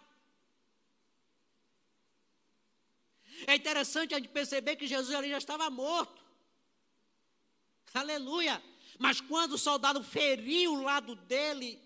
É 3.45 3.55
interessante 3.55 4.13
a 4.13 4.17
gente 4.17 4.29
perceber 4.29 4.75
que 4.75 4.87
Jesus 4.87 5.13
ali 5.13 5.29
já 5.29 5.37
estava 5.37 5.69
morto. 5.69 6.23
Aleluia. 7.93 8.63
Mas 9.03 9.19
quando 9.19 9.55
o 9.55 9.57
soldado 9.57 10.01
feriu 10.01 10.75
o 10.75 10.81
lado 10.81 11.13
dele, 11.13 11.77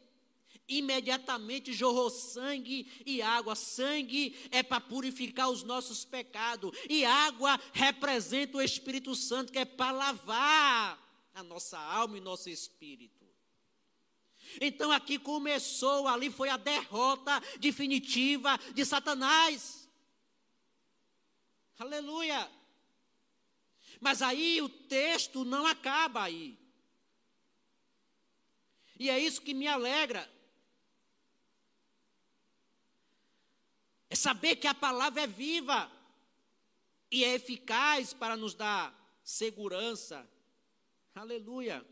imediatamente 0.68 1.74
jorrou 1.74 2.12
sangue 2.12 2.88
e 3.04 3.24
água. 3.24 3.56
Sangue 3.56 4.38
é 4.52 4.62
para 4.62 4.80
purificar 4.80 5.50
os 5.50 5.64
nossos 5.64 6.06
pecados, 6.06 6.78
e 6.88 7.04
água 7.04 7.60
representa 7.74 8.60
o 8.60 8.62
Espírito 8.62 9.16
Santo, 9.16 9.52
que 9.52 9.58
é 9.58 9.66
para 9.66 9.90
lavar 9.90 11.32
a 11.34 11.42
nossa 11.42 11.80
alma 11.80 12.20
e 12.20 12.22
nosso 12.22 12.52
espírito. 12.52 13.26
Então 14.62 14.92
aqui 14.92 15.18
começou, 15.18 16.08
ali 16.08 16.30
foi 16.30 16.50
a 16.50 16.58
derrota 16.58 17.42
definitiva 17.60 18.60
de 18.76 18.86
Satanás. 18.86 19.90
Aleluia. 21.80 22.48
Mas 24.00 24.22
aí 24.22 24.62
o 24.62 24.70
texto 24.70 25.44
não 25.44 25.66
acaba 25.66 26.22
aí. 26.22 26.67
E 29.00 29.10
é 29.10 29.20
isso 29.20 29.42
que 29.42 29.54
me 29.54 29.68
alegra. 29.68 30.30
É 34.10 34.16
saber 34.16 34.56
que 34.56 34.68
a 34.68 34.74
palavra 34.74 35.22
é 35.22 35.28
viva 35.28 35.92
e 37.12 37.24
é 37.24 37.36
eficaz 37.36 38.14
para 38.14 38.36
nos 38.36 38.54
dar 38.54 38.94
segurança. 39.24 40.28
Aleluia. 41.14 41.86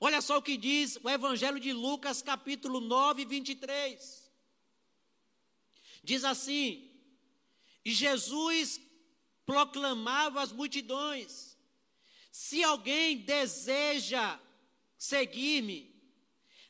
Olha 0.00 0.20
só 0.20 0.38
o 0.38 0.42
que 0.42 0.56
diz 0.56 0.98
o 1.02 1.08
Evangelho 1.08 1.60
de 1.60 1.72
Lucas, 1.72 2.22
capítulo 2.22 2.80
9, 2.80 3.24
23. 3.24 4.32
Diz 6.02 6.24
assim: 6.24 6.90
E 7.84 7.92
Jesus 7.92 8.80
proclamava 9.44 10.42
às 10.42 10.52
multidões: 10.52 11.56
Se 12.30 12.62
alguém 12.64 13.18
deseja 13.18 14.40
seguir-me, 14.96 15.91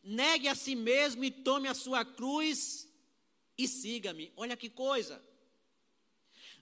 negue 0.02 0.48
a 0.48 0.54
si 0.54 0.74
mesmo 0.74 1.24
e 1.24 1.30
tome 1.30 1.68
a 1.68 1.74
sua 1.74 2.04
cruz 2.04 2.88
e 3.56 3.68
siga-me. 3.68 4.32
Olha 4.36 4.56
que 4.56 4.68
coisa. 4.68 5.22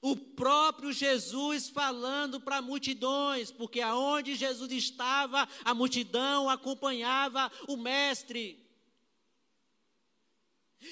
O 0.03 0.17
próprio 0.17 0.93
Jesus 0.93 1.69
falando 1.69 2.41
para 2.41 2.63
multidões, 2.63 3.51
porque 3.51 3.81
aonde 3.81 4.35
Jesus 4.35 4.73
estava, 4.73 5.47
a 5.63 5.75
multidão 5.75 6.49
acompanhava 6.49 7.53
o 7.69 7.77
Mestre. 7.77 8.67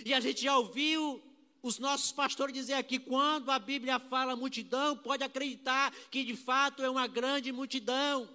E 0.05 0.13
a 0.13 0.21
gente 0.21 0.43
já 0.43 0.57
ouviu 0.59 1.23
os 1.63 1.79
nossos 1.79 2.13
pastores 2.13 2.55
dizer 2.55 2.75
aqui, 2.75 2.99
quando 2.99 3.51
a 3.51 3.59
Bíblia 3.59 3.99
fala 3.99 4.37
multidão, 4.37 4.97
pode 4.97 5.25
acreditar 5.25 5.91
que 6.11 6.23
de 6.23 6.37
fato 6.37 6.83
é 6.83 6.91
uma 6.91 7.07
grande 7.07 7.51
multidão. 7.51 8.29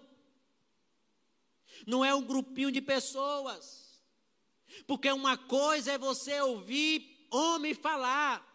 Não 1.86 2.04
é 2.04 2.13
um 2.15 2.23
grupinho 2.23 2.71
de 2.71 2.82
pessoas. 2.82 3.82
Porque 4.88 5.12
uma 5.12 5.38
coisa 5.38 5.93
é 5.93 5.97
você 5.97 6.39
ouvir 6.41 7.27
homem 7.29 7.73
falar. 7.73 8.45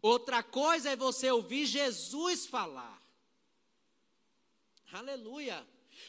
Outra 0.00 0.42
coisa 0.42 0.90
é 0.90 0.96
você 0.96 1.30
ouvir 1.30 1.66
Jesus 1.66 2.46
falar. 2.46 3.00
Aleluia. 4.92 5.66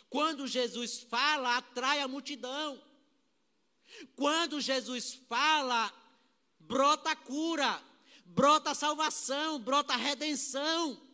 Quando 0.09 0.47
Jesus 0.47 0.99
fala, 0.99 1.57
atrai 1.57 2.01
a 2.01 2.07
multidão. 2.07 2.81
Quando 4.15 4.59
Jesus 4.59 5.13
fala, 5.29 5.91
brota 6.59 7.15
cura, 7.15 7.81
brota 8.25 8.73
salvação, 8.73 9.59
brota 9.59 9.95
redenção. 9.95 11.04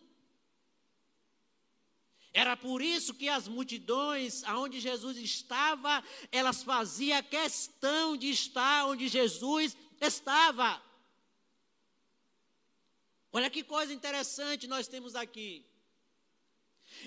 Era 2.34 2.56
por 2.56 2.82
isso 2.82 3.13
que 3.13 3.28
as 3.28 3.48
multidões, 3.48 4.44
aonde 4.46 4.80
Jesus 4.80 5.17
estava, 5.17 6.04
elas 6.32 6.63
faziam 6.63 7.22
questão 7.24 8.15
de 8.15 8.30
estar 8.30 8.86
onde 8.86 9.10
Jesus 9.10 9.76
estava. 10.00 10.82
Olha 13.34 13.50
que 13.50 13.63
coisa 13.63 13.94
interessante 13.94 14.67
nós 14.67 14.88
temos 14.88 15.15
aqui. 15.15 15.65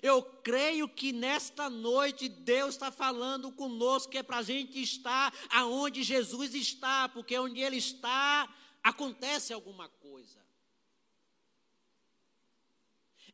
Eu 0.02 0.22
creio 0.22 0.88
que 0.88 1.12
nesta 1.12 1.70
noite 1.70 2.28
Deus 2.28 2.74
está 2.74 2.90
falando 2.90 3.52
conosco 3.52 4.10
que 4.10 4.18
é 4.18 4.22
para 4.22 4.38
a 4.38 4.42
gente 4.42 4.80
estar 4.82 5.32
aonde 5.50 6.02
Jesus 6.02 6.54
está, 6.54 7.08
porque 7.08 7.38
onde 7.38 7.60
Ele 7.60 7.76
está, 7.76 8.48
acontece 8.82 9.52
alguma 9.52 9.88
coisa. 9.88 10.43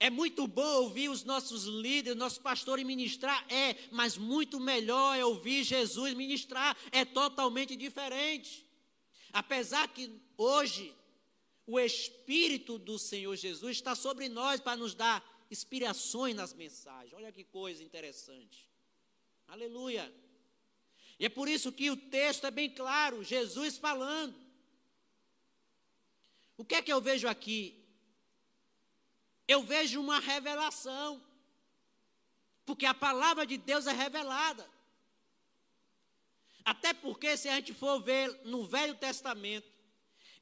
É 0.02 0.08
muito 0.08 0.46
bom 0.46 0.82
ouvir 0.82 1.10
os 1.10 1.24
nossos 1.24 1.64
líderes, 1.64 2.18
nossos 2.18 2.38
pastores 2.38 2.86
ministrar, 2.86 3.44
é, 3.52 3.76
mas 3.90 4.16
muito 4.16 4.58
melhor 4.58 5.14
é 5.14 5.22
ouvir 5.22 5.62
Jesus 5.62 6.14
ministrar, 6.14 6.74
é 6.90 7.04
totalmente 7.04 7.76
diferente. 7.76 8.66
Apesar 9.30 9.86
que 9.88 10.10
hoje 10.38 10.94
o 11.66 11.78
Espírito 11.78 12.78
do 12.78 12.98
Senhor 12.98 13.36
Jesus 13.36 13.76
está 13.76 13.94
sobre 13.94 14.28
nós 14.30 14.58
para 14.58 14.74
nos 14.74 14.94
dar 14.94 15.22
inspirações 15.50 16.34
nas 16.34 16.54
mensagens. 16.54 17.12
Olha 17.12 17.30
que 17.30 17.44
coisa 17.44 17.82
interessante. 17.82 18.70
Aleluia. 19.46 20.10
E 21.18 21.26
é 21.26 21.28
por 21.28 21.46
isso 21.46 21.70
que 21.70 21.90
o 21.90 21.96
texto 21.96 22.46
é 22.46 22.50
bem 22.50 22.70
claro, 22.70 23.22
Jesus 23.22 23.76
falando. 23.76 24.34
O 26.56 26.64
que 26.64 26.76
é 26.76 26.82
que 26.82 26.92
eu 26.92 27.02
vejo 27.02 27.28
aqui? 27.28 27.79
Eu 29.50 29.64
vejo 29.64 30.00
uma 30.00 30.20
revelação. 30.20 31.20
Porque 32.64 32.86
a 32.86 32.94
palavra 32.94 33.44
de 33.44 33.56
Deus 33.56 33.88
é 33.88 33.92
revelada. 33.92 34.64
Até 36.64 36.94
porque, 36.94 37.36
se 37.36 37.48
a 37.48 37.56
gente 37.56 37.74
for 37.74 38.00
ver 38.00 38.28
no 38.44 38.64
Velho 38.64 38.94
Testamento, 38.94 39.68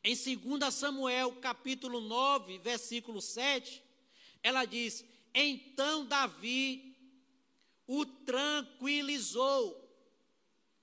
em 0.05 0.15
2 0.15 0.75
Samuel, 0.75 1.37
capítulo 1.37 2.03
9, 2.03 2.59
versículo 2.59 3.23
7, 3.23 3.83
ela 4.43 4.67
diz: 4.67 5.03
Então 5.33 6.05
Davi 6.05 6.95
o 7.87 8.05
tranquilizou. 8.05 9.65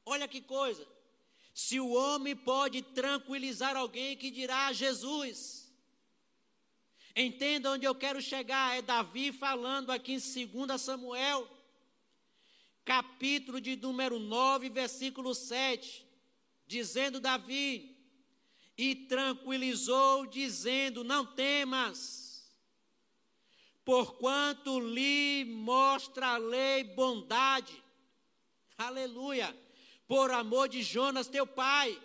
Olha 0.04 0.28
que 0.28 0.42
coisa. 0.42 0.88
Se 1.54 1.80
o 1.80 1.92
homem 1.92 2.36
pode 2.36 2.82
tranquilizar 2.82 3.78
alguém, 3.78 4.18
que 4.18 4.32
dirá 4.32 4.74
Jesus. 4.74 5.65
Entenda 7.16 7.72
onde 7.72 7.86
eu 7.86 7.96
quero 7.96 8.22
chegar. 8.22 8.78
É 8.78 8.82
Davi 8.82 9.32
falando 9.32 9.92
aqui 9.92 10.14
em 10.14 10.48
2 10.68 10.82
Samuel, 10.82 11.50
capítulo 12.84 13.62
de 13.62 13.76
número 13.76 14.20
9, 14.20 14.70
versículo 14.70 15.34
7. 15.34 16.06
Dizendo 16.68 17.20
Davi: 17.20 17.96
e 18.78 18.96
tranquilizou, 18.96 20.26
dizendo: 20.26 21.04
Não 21.04 21.26
temas, 21.26 22.44
porquanto 23.84 24.80
lhe 24.80 25.46
mostra 25.46 26.30
a 26.30 26.38
lei 26.38 26.84
bondade. 26.84 27.82
Aleluia. 28.78 29.56
Por 30.08 30.32
amor 30.32 30.68
de 30.68 30.84
Jonas, 30.84 31.28
teu 31.28 31.48
pai, 31.48 32.00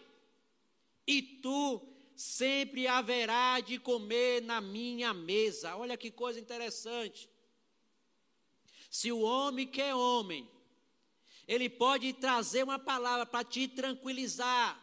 e 1.07 1.21
tu 1.21 1.90
sempre 2.21 2.87
haverá 2.87 3.61
de 3.61 3.79
comer 3.79 4.43
na 4.43 4.61
minha 4.61 5.15
mesa. 5.15 5.75
Olha 5.77 5.97
que 5.97 6.11
coisa 6.11 6.39
interessante. 6.39 7.31
Se 8.91 9.11
o 9.11 9.21
homem 9.21 9.67
que 9.67 9.81
é 9.81 9.95
homem, 9.95 10.47
ele 11.49 11.71
pode 11.71 12.13
trazer 12.13 12.63
uma 12.63 12.79
palavra 12.79 13.25
para 13.25 13.43
te 13.43 13.67
tranquilizar, 13.67 14.79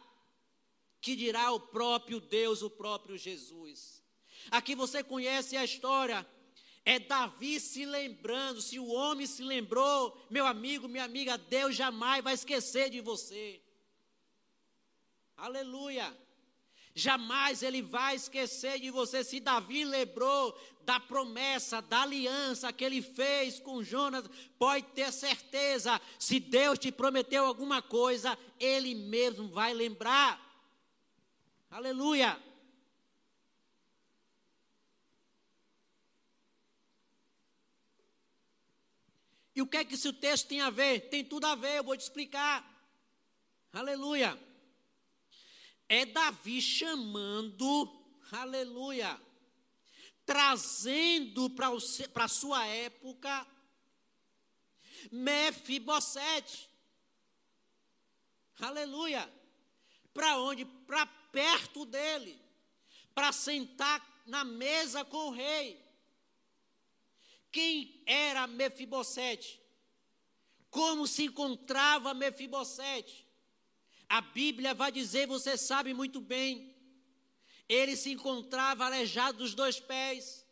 que 1.00 1.14
dirá 1.14 1.52
o 1.52 1.60
próprio 1.60 2.18
Deus, 2.18 2.60
o 2.60 2.68
próprio 2.68 3.16
Jesus. 3.16 4.02
Aqui 4.50 4.74
você 4.74 5.04
conhece 5.04 5.56
a 5.56 5.62
história, 5.62 6.26
é 6.84 6.98
Davi 6.98 7.60
se 7.60 7.86
lembrando, 7.86 8.60
se 8.60 8.80
o 8.80 8.88
homem 8.88 9.28
se 9.28 9.44
lembrou, 9.44 10.26
meu 10.28 10.44
amigo, 10.44 10.88
minha 10.88 11.04
amiga, 11.04 11.38
Deus 11.38 11.76
jamais 11.76 12.24
vai 12.24 12.34
esquecer 12.34 12.90
de 12.90 13.00
você. 13.00 13.62
Aleluia. 15.36 16.27
Jamais 16.98 17.62
ele 17.62 17.80
vai 17.80 18.16
esquecer 18.16 18.80
de 18.80 18.90
você. 18.90 19.22
Se 19.22 19.38
Davi 19.38 19.84
lembrou 19.84 20.52
da 20.84 20.98
promessa, 20.98 21.80
da 21.80 22.02
aliança 22.02 22.72
que 22.72 22.84
ele 22.84 23.00
fez 23.00 23.60
com 23.60 23.84
Jonas, 23.84 24.24
pode 24.58 24.84
ter 24.86 25.12
certeza, 25.12 26.00
se 26.18 26.40
Deus 26.40 26.76
te 26.76 26.90
prometeu 26.90 27.44
alguma 27.44 27.80
coisa, 27.80 28.36
ele 28.58 28.96
mesmo 28.96 29.46
vai 29.46 29.72
lembrar. 29.72 30.44
Aleluia! 31.70 32.36
E 39.54 39.62
o 39.62 39.66
que 39.68 39.76
é 39.76 39.84
que 39.84 39.94
esse 39.94 40.12
texto 40.14 40.48
tem 40.48 40.60
a 40.62 40.70
ver? 40.70 41.08
Tem 41.10 41.24
tudo 41.24 41.46
a 41.46 41.54
ver, 41.54 41.76
eu 41.76 41.84
vou 41.84 41.96
te 41.96 42.00
explicar. 42.00 42.68
Aleluia! 43.72 44.47
É 45.88 46.04
Davi 46.04 46.60
chamando, 46.60 47.90
aleluia, 48.30 49.18
trazendo 50.26 51.48
para 51.50 52.24
a 52.24 52.28
sua 52.28 52.66
época 52.66 53.46
Mefibosete. 55.10 56.68
Aleluia! 58.60 59.32
Para 60.12 60.38
onde? 60.38 60.64
Para 60.64 61.06
perto 61.06 61.84
dele, 61.84 62.38
para 63.14 63.32
sentar 63.32 64.04
na 64.26 64.44
mesa 64.44 65.04
com 65.04 65.28
o 65.28 65.30
rei. 65.30 65.80
Quem 67.50 68.02
era 68.04 68.46
Mefibosete? 68.46 69.62
Como 70.70 71.06
se 71.06 71.24
encontrava 71.24 72.12
Mefibosete? 72.12 73.27
A 74.08 74.20
Bíblia 74.20 74.72
vai 74.74 74.90
dizer, 74.90 75.26
você 75.26 75.56
sabe 75.56 75.92
muito 75.92 76.20
bem, 76.20 76.74
ele 77.68 77.96
se 77.96 78.10
encontrava 78.10 78.86
aleijado 78.86 79.38
dos 79.38 79.54
dois 79.54 79.78
pés, 79.78 80.46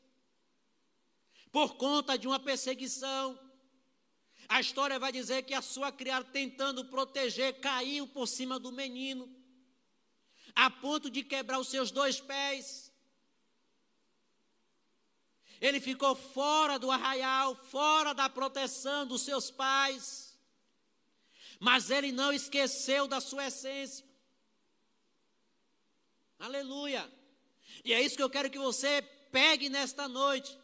por 1.51 1.77
conta 1.77 2.19
de 2.19 2.27
uma 2.27 2.39
perseguição. 2.39 3.39
A 4.49 4.61
história 4.61 4.99
vai 4.99 5.11
dizer 5.11 5.43
que 5.43 5.55
a 5.55 5.63
sua 5.63 5.91
criada, 5.91 6.25
tentando 6.31 6.85
proteger, 6.85 7.61
caiu 7.61 8.07
por 8.07 8.27
cima 8.27 8.59
do 8.59 8.71
menino 8.71 9.35
a 10.57 10.71
ponto 10.71 11.11
de 11.11 11.23
quebrar 11.23 11.59
os 11.59 11.69
seus 11.69 11.91
dois 11.91 12.19
pés. 12.19 12.91
Ele 15.61 15.81
ficou 15.81 16.17
fora 16.17 16.79
do 16.79 16.91
arraial, 16.91 17.55
fora 17.55 18.15
da 18.15 18.29
proteção 18.29 19.07
dos 19.07 19.21
seus 19.21 19.51
pais. 19.51 20.26
Mas 21.59 21.91
ele 21.91 22.13
não 22.13 22.33
esqueceu 22.33 23.07
da 23.07 23.21
sua 23.21 23.47
essência. 23.47 24.05
Aleluia. 26.39 27.11
E 27.85 27.93
é 27.93 28.01
isso 28.01 28.17
que 28.17 28.23
eu 28.23 28.31
quero 28.31 28.51
que 28.51 28.59
você 28.59 29.03
pegue 29.31 29.69
nesta 29.69 30.09
noite. 30.09 30.59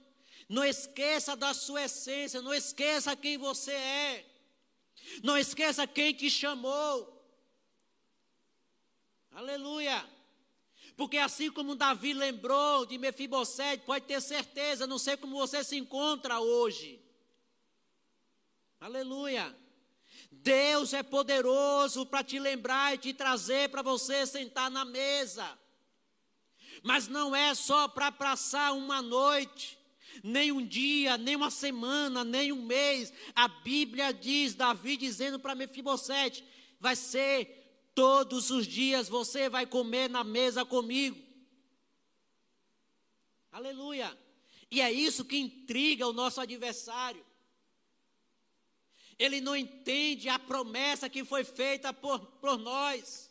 Não 0.49 0.65
esqueça 0.65 1.35
da 1.35 1.55
sua 1.55 1.85
essência, 1.85 2.43
não 2.43 2.53
esqueça 2.53 3.17
quem 3.17 3.39
você 3.39 3.73
é. 3.73 4.27
Não 5.23 5.37
esqueça 5.37 5.87
quem 5.87 6.13
te 6.13 6.31
chamou. 6.31 7.11
Aleluia. 9.33 10.07
Porque 10.97 11.17
assim 11.17 11.51
como 11.51 11.75
Davi 11.75 12.13
lembrou 12.13 12.85
de 12.85 12.99
Mefibosete, 12.99 13.85
pode 13.85 14.05
ter 14.05 14.21
certeza, 14.21 14.87
não 14.87 14.99
sei 14.99 15.17
como 15.17 15.37
você 15.37 15.65
se 15.65 15.77
encontra 15.77 16.39
hoje. 16.39 17.01
Aleluia. 18.79 19.57
Deus 20.43 20.93
é 20.93 21.03
poderoso 21.03 22.05
para 22.05 22.25
te 22.25 22.39
lembrar 22.39 22.95
e 22.95 22.99
te 22.99 23.15
trazer 23.15 23.69
para 23.71 23.81
você 23.81 24.27
sentar 24.27 24.71
na 24.71 24.85
mesa. 24.85 25.59
Mas 26.83 27.07
não 27.07 27.35
é 27.35 27.55
só 27.55 27.87
para 27.87 28.11
passar 28.11 28.73
uma 28.73 29.01
noite, 29.01 29.79
nem 30.23 30.51
um 30.51 30.65
dia, 30.67 31.17
nem 31.17 31.37
uma 31.37 31.51
semana, 31.51 32.25
nem 32.25 32.51
um 32.51 32.63
mês. 32.63 33.13
A 33.35 33.47
Bíblia 33.47 34.13
diz, 34.13 34.55
Davi 34.55 34.97
dizendo 34.97 35.39
para 35.39 35.55
Mefibosete, 35.55 36.45
vai 36.81 36.97
ser 36.97 37.91
todos 37.95 38.51
os 38.51 38.67
dias 38.67 39.09
você 39.09 39.49
vai 39.49 39.65
comer 39.65 40.11
na 40.11 40.25
mesa 40.25 40.65
comigo. 40.65 41.17
Aleluia. 43.53 44.19
E 44.71 44.81
é 44.81 44.91
isso 44.91 45.25
que 45.25 45.37
intriga 45.37 46.09
o 46.09 46.13
nosso 46.13 46.41
adversário. 46.41 47.25
Ele 49.19 49.41
não 49.41 49.55
entende 49.55 50.29
a 50.29 50.39
promessa 50.39 51.09
que 51.09 51.25
foi 51.25 51.45
feita 51.45 51.93
por, 51.93 52.19
por 52.19 52.59
nós. 52.59 53.31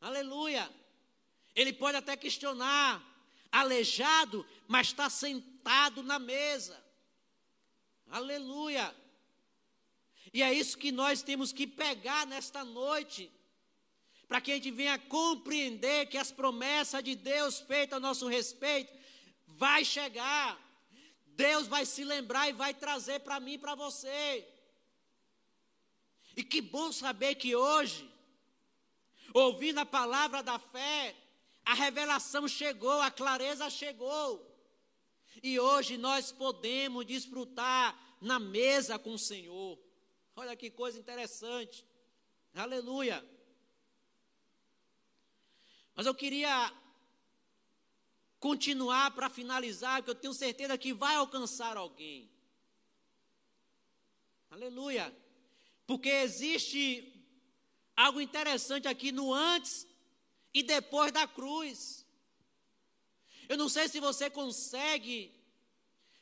Aleluia. 0.00 0.70
Ele 1.54 1.72
pode 1.72 1.96
até 1.96 2.16
questionar, 2.16 3.02
aleijado, 3.50 4.46
mas 4.66 4.88
está 4.88 5.08
sentado 5.08 6.02
na 6.02 6.18
mesa. 6.18 6.82
Aleluia. 8.10 8.94
E 10.32 10.42
é 10.42 10.52
isso 10.52 10.76
que 10.76 10.90
nós 10.90 11.22
temos 11.22 11.52
que 11.52 11.66
pegar 11.66 12.26
nesta 12.26 12.64
noite, 12.64 13.30
para 14.26 14.40
que 14.40 14.50
a 14.50 14.54
gente 14.56 14.70
venha 14.70 14.98
compreender 14.98 16.06
que 16.06 16.18
as 16.18 16.32
promessas 16.32 17.02
de 17.04 17.14
Deus 17.14 17.60
feitas 17.60 17.96
a 17.96 18.00
nosso 18.00 18.26
respeito 18.26 18.92
vai 19.46 19.84
chegar. 19.84 20.63
Deus 21.36 21.66
vai 21.66 21.84
se 21.84 22.04
lembrar 22.04 22.48
e 22.48 22.52
vai 22.52 22.72
trazer 22.72 23.20
para 23.20 23.40
mim 23.40 23.54
e 23.54 23.58
para 23.58 23.74
você. 23.74 24.46
E 26.36 26.42
que 26.42 26.60
bom 26.60 26.90
saber 26.90 27.34
que 27.36 27.54
hoje, 27.54 28.08
ouvindo 29.32 29.78
a 29.78 29.86
palavra 29.86 30.42
da 30.42 30.58
fé, 30.58 31.14
a 31.64 31.74
revelação 31.74 32.46
chegou, 32.46 33.00
a 33.00 33.10
clareza 33.10 33.70
chegou. 33.70 34.50
E 35.42 35.58
hoje 35.58 35.96
nós 35.96 36.32
podemos 36.32 37.04
desfrutar 37.04 37.98
na 38.20 38.38
mesa 38.38 38.98
com 38.98 39.14
o 39.14 39.18
Senhor. 39.18 39.78
Olha 40.36 40.56
que 40.56 40.70
coisa 40.70 40.98
interessante. 40.98 41.86
Aleluia. 42.54 43.24
Mas 45.94 46.06
eu 46.06 46.14
queria 46.14 46.72
continuar 48.44 49.10
para 49.12 49.30
finalizar, 49.30 50.02
porque 50.02 50.10
eu 50.10 50.14
tenho 50.22 50.34
certeza 50.34 50.76
que 50.76 50.92
vai 50.92 51.14
alcançar 51.14 51.78
alguém. 51.78 52.30
Aleluia. 54.50 55.06
Porque 55.86 56.10
existe 56.10 57.10
algo 57.96 58.20
interessante 58.20 58.86
aqui 58.86 59.10
no 59.10 59.32
antes 59.32 59.86
e 60.52 60.62
depois 60.62 61.10
da 61.10 61.26
cruz. 61.26 62.04
Eu 63.48 63.56
não 63.56 63.70
sei 63.70 63.88
se 63.88 63.98
você 63.98 64.28
consegue 64.28 65.34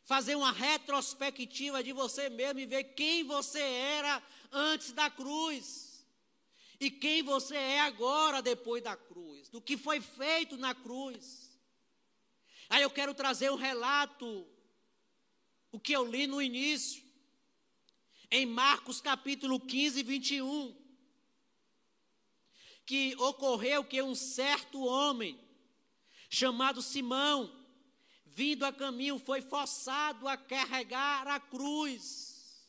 fazer 0.04 0.36
uma 0.36 0.52
retrospectiva 0.52 1.82
de 1.82 1.92
você 1.92 2.28
mesmo 2.28 2.60
e 2.60 2.66
ver 2.66 2.84
quem 2.94 3.24
você 3.24 3.58
era 3.60 4.22
antes 4.52 4.92
da 4.92 5.10
cruz 5.10 6.06
e 6.78 6.88
quem 6.88 7.24
você 7.24 7.56
é 7.56 7.80
agora 7.80 8.40
depois 8.40 8.80
da 8.80 8.96
cruz, 8.96 9.48
do 9.48 9.60
que 9.60 9.76
foi 9.76 10.00
feito 10.00 10.56
na 10.56 10.72
cruz. 10.72 11.51
Aí 12.72 12.80
eu 12.80 12.90
quero 12.90 13.12
trazer 13.12 13.52
um 13.52 13.54
relato, 13.54 14.46
o 15.70 15.78
que 15.78 15.92
eu 15.92 16.06
li 16.06 16.26
no 16.26 16.40
início, 16.40 17.04
em 18.30 18.46
Marcos 18.46 18.98
capítulo 18.98 19.60
15, 19.60 20.02
21 20.02 20.74
que 22.86 23.14
ocorreu 23.18 23.84
que 23.84 24.00
um 24.00 24.14
certo 24.14 24.82
homem, 24.86 25.38
chamado 26.30 26.80
Simão, 26.80 27.54
vindo 28.24 28.64
a 28.64 28.72
caminho, 28.72 29.18
foi 29.18 29.42
forçado 29.42 30.26
a 30.26 30.34
carregar 30.34 31.28
a 31.28 31.38
cruz. 31.38 32.66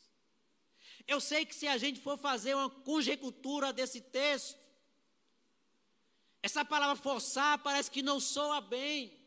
Eu 1.08 1.18
sei 1.18 1.46
que 1.46 1.54
se 1.54 1.66
a 1.66 1.78
gente 1.78 1.98
for 1.98 2.18
fazer 2.18 2.54
uma 2.54 2.68
conjectura 2.68 3.72
desse 3.72 4.02
texto, 4.02 4.60
essa 6.42 6.62
palavra 6.62 6.94
forçar 6.94 7.56
parece 7.62 7.90
que 7.90 8.02
não 8.02 8.20
soa 8.20 8.60
bem. 8.60 9.23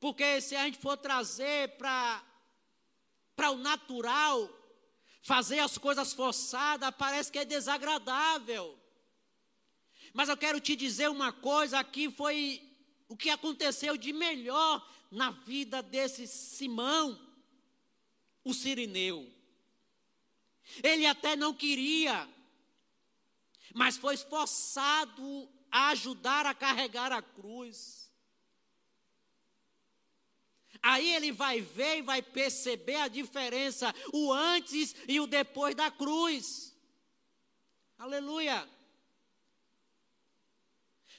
Porque 0.00 0.40
se 0.40 0.54
a 0.54 0.64
gente 0.64 0.78
for 0.78 0.96
trazer 0.96 1.76
para 1.76 2.22
o 3.50 3.56
natural, 3.56 4.50
fazer 5.22 5.58
as 5.58 5.78
coisas 5.78 6.12
forçadas, 6.12 6.94
parece 6.96 7.32
que 7.32 7.38
é 7.38 7.44
desagradável. 7.44 8.78
Mas 10.12 10.28
eu 10.28 10.36
quero 10.36 10.60
te 10.60 10.76
dizer 10.76 11.08
uma 11.10 11.32
coisa: 11.32 11.78
aqui 11.78 12.10
foi 12.10 12.62
o 13.08 13.16
que 13.16 13.30
aconteceu 13.30 13.96
de 13.96 14.12
melhor 14.12 14.86
na 15.10 15.30
vida 15.30 15.82
desse 15.82 16.26
Simão, 16.26 17.18
o 18.44 18.52
sirineu. 18.52 19.32
Ele 20.82 21.06
até 21.06 21.36
não 21.36 21.54
queria, 21.54 22.28
mas 23.74 23.96
foi 23.96 24.16
forçado 24.16 25.48
a 25.70 25.88
ajudar 25.88 26.46
a 26.46 26.54
carregar 26.54 27.12
a 27.12 27.22
cruz. 27.22 28.03
Aí 30.84 31.14
ele 31.14 31.32
vai 31.32 31.62
ver 31.62 32.00
e 32.00 32.02
vai 32.02 32.20
perceber 32.20 32.96
a 32.96 33.08
diferença, 33.08 33.94
o 34.12 34.30
antes 34.30 34.94
e 35.08 35.18
o 35.18 35.26
depois 35.26 35.74
da 35.74 35.90
cruz. 35.90 36.76
Aleluia. 37.98 38.68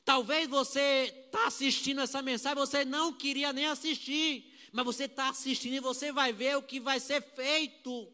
Talvez 0.03 0.47
você 0.47 1.11
está 1.25 1.47
assistindo 1.47 1.99
essa 1.99 2.21
mensagem, 2.21 2.55
você 2.55 2.85
não 2.85 3.11
queria 3.11 3.51
nem 3.51 3.65
assistir, 3.65 4.53
mas 4.71 4.85
você 4.85 5.05
está 5.05 5.29
assistindo 5.29 5.73
e 5.73 5.79
você 5.79 6.11
vai 6.11 6.31
ver 6.31 6.55
o 6.57 6.61
que 6.61 6.79
vai 6.79 6.99
ser 6.99 7.23
feito, 7.23 8.13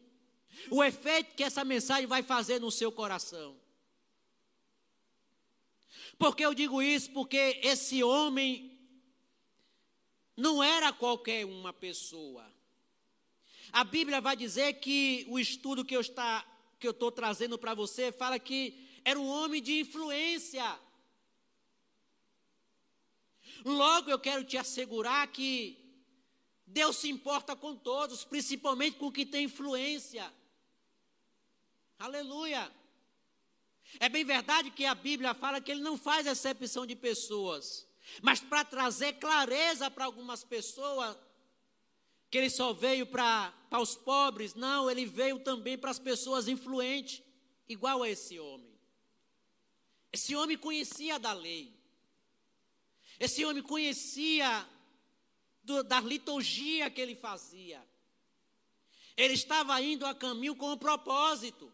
o 0.70 0.82
efeito 0.82 1.34
que 1.34 1.44
essa 1.44 1.62
mensagem 1.66 2.06
vai 2.06 2.22
fazer 2.22 2.60
no 2.60 2.70
seu 2.70 2.90
coração. 2.90 3.60
Por 6.18 6.34
que 6.34 6.46
eu 6.46 6.54
digo 6.54 6.80
isso? 6.80 7.10
Porque 7.10 7.60
esse 7.62 8.02
homem 8.02 8.71
não 10.36 10.62
era 10.62 10.92
qualquer 10.92 11.44
uma 11.44 11.72
pessoa. 11.72 12.50
A 13.72 13.84
Bíblia 13.84 14.20
vai 14.20 14.36
dizer 14.36 14.74
que 14.74 15.26
o 15.28 15.38
estudo 15.38 15.84
que 15.84 15.96
eu 15.96 16.00
estou 16.90 17.10
trazendo 17.10 17.58
para 17.58 17.74
você 17.74 18.12
fala 18.12 18.38
que 18.38 18.88
era 19.04 19.18
um 19.18 19.26
homem 19.26 19.62
de 19.62 19.80
influência. 19.80 20.78
Logo 23.64 24.10
eu 24.10 24.18
quero 24.18 24.44
te 24.44 24.58
assegurar 24.58 25.26
que 25.28 25.78
Deus 26.66 26.96
se 26.96 27.08
importa 27.08 27.54
com 27.54 27.76
todos, 27.76 28.24
principalmente 28.24 28.96
com 28.96 29.10
quem 29.12 29.26
tem 29.26 29.44
influência. 29.44 30.32
Aleluia. 31.98 32.72
É 34.00 34.08
bem 34.08 34.24
verdade 34.24 34.70
que 34.70 34.84
a 34.84 34.94
Bíblia 34.94 35.34
fala 35.34 35.60
que 35.60 35.70
ele 35.70 35.82
não 35.82 35.96
faz 35.96 36.26
exceção 36.26 36.86
de 36.86 36.96
pessoas, 36.96 37.86
mas 38.20 38.40
para 38.40 38.64
trazer 38.64 39.14
clareza 39.14 39.90
para 39.90 40.04
algumas 40.04 40.44
pessoas, 40.44 41.16
que 42.30 42.38
ele 42.38 42.50
só 42.50 42.72
veio 42.72 43.06
para, 43.06 43.52
os 43.80 43.94
pobres, 43.94 44.54
não, 44.54 44.90
ele 44.90 45.04
veio 45.04 45.38
também 45.40 45.76
para 45.76 45.90
as 45.90 45.98
pessoas 45.98 46.48
influentes, 46.48 47.22
igual 47.68 48.02
a 48.02 48.08
esse 48.08 48.38
homem. 48.38 48.72
Esse 50.12 50.34
homem 50.34 50.56
conhecia 50.56 51.18
da 51.18 51.32
lei. 51.32 51.74
Esse 53.20 53.44
homem 53.44 53.62
conhecia 53.62 54.66
do, 55.62 55.82
da 55.82 56.00
liturgia 56.00 56.90
que 56.90 57.00
ele 57.00 57.14
fazia. 57.14 57.82
Ele 59.16 59.34
estava 59.34 59.80
indo 59.80 60.06
a 60.06 60.14
caminho 60.14 60.56
com 60.56 60.72
um 60.72 60.78
propósito. 60.78 61.72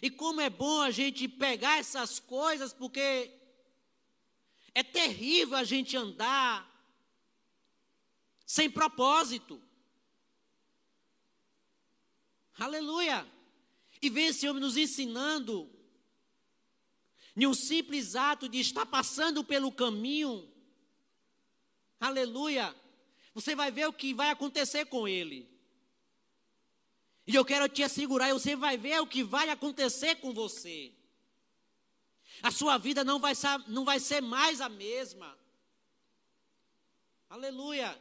E 0.00 0.10
como 0.10 0.40
é 0.40 0.48
bom 0.48 0.80
a 0.80 0.90
gente 0.90 1.26
pegar 1.26 1.78
essas 1.78 2.20
coisas, 2.20 2.72
porque 2.72 3.37
é 4.74 4.82
terrível 4.82 5.56
a 5.56 5.64
gente 5.64 5.96
andar 5.96 6.66
sem 8.46 8.70
propósito. 8.70 9.60
Aleluia! 12.58 13.26
E 14.00 14.08
vem 14.08 14.26
esse 14.26 14.48
homem 14.48 14.60
nos 14.60 14.76
ensinando, 14.76 15.70
em 17.36 17.46
um 17.46 17.54
simples 17.54 18.16
ato 18.16 18.48
de 18.48 18.58
estar 18.58 18.86
passando 18.86 19.44
pelo 19.44 19.70
caminho, 19.70 20.50
aleluia, 22.00 22.74
você 23.32 23.54
vai 23.54 23.70
ver 23.70 23.86
o 23.86 23.92
que 23.92 24.12
vai 24.12 24.30
acontecer 24.30 24.86
com 24.86 25.06
ele. 25.06 25.48
E 27.26 27.34
eu 27.34 27.44
quero 27.44 27.68
te 27.68 27.82
assegurar, 27.82 28.32
você 28.32 28.56
vai 28.56 28.76
ver 28.76 29.00
o 29.00 29.06
que 29.06 29.22
vai 29.22 29.50
acontecer 29.50 30.16
com 30.16 30.32
você. 30.32 30.92
A 32.42 32.50
sua 32.50 32.78
vida 32.78 33.04
não 33.04 33.18
vai, 33.18 33.32
não 33.66 33.84
vai 33.84 33.98
ser 33.98 34.20
mais 34.20 34.60
a 34.60 34.68
mesma. 34.68 35.36
Aleluia. 37.28 38.00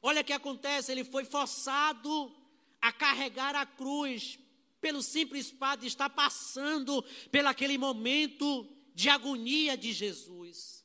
Olha 0.00 0.20
o 0.20 0.24
que 0.24 0.32
acontece, 0.32 0.92
ele 0.92 1.04
foi 1.04 1.24
forçado 1.24 2.32
a 2.80 2.92
carregar 2.92 3.56
a 3.56 3.66
cruz 3.66 4.38
pelo 4.80 5.02
simples 5.02 5.50
fato 5.50 5.80
de 5.80 5.88
estar 5.88 6.08
passando 6.10 7.02
pelaquele 7.30 7.76
momento 7.76 8.68
de 8.94 9.08
agonia 9.08 9.76
de 9.76 9.92
Jesus. 9.92 10.84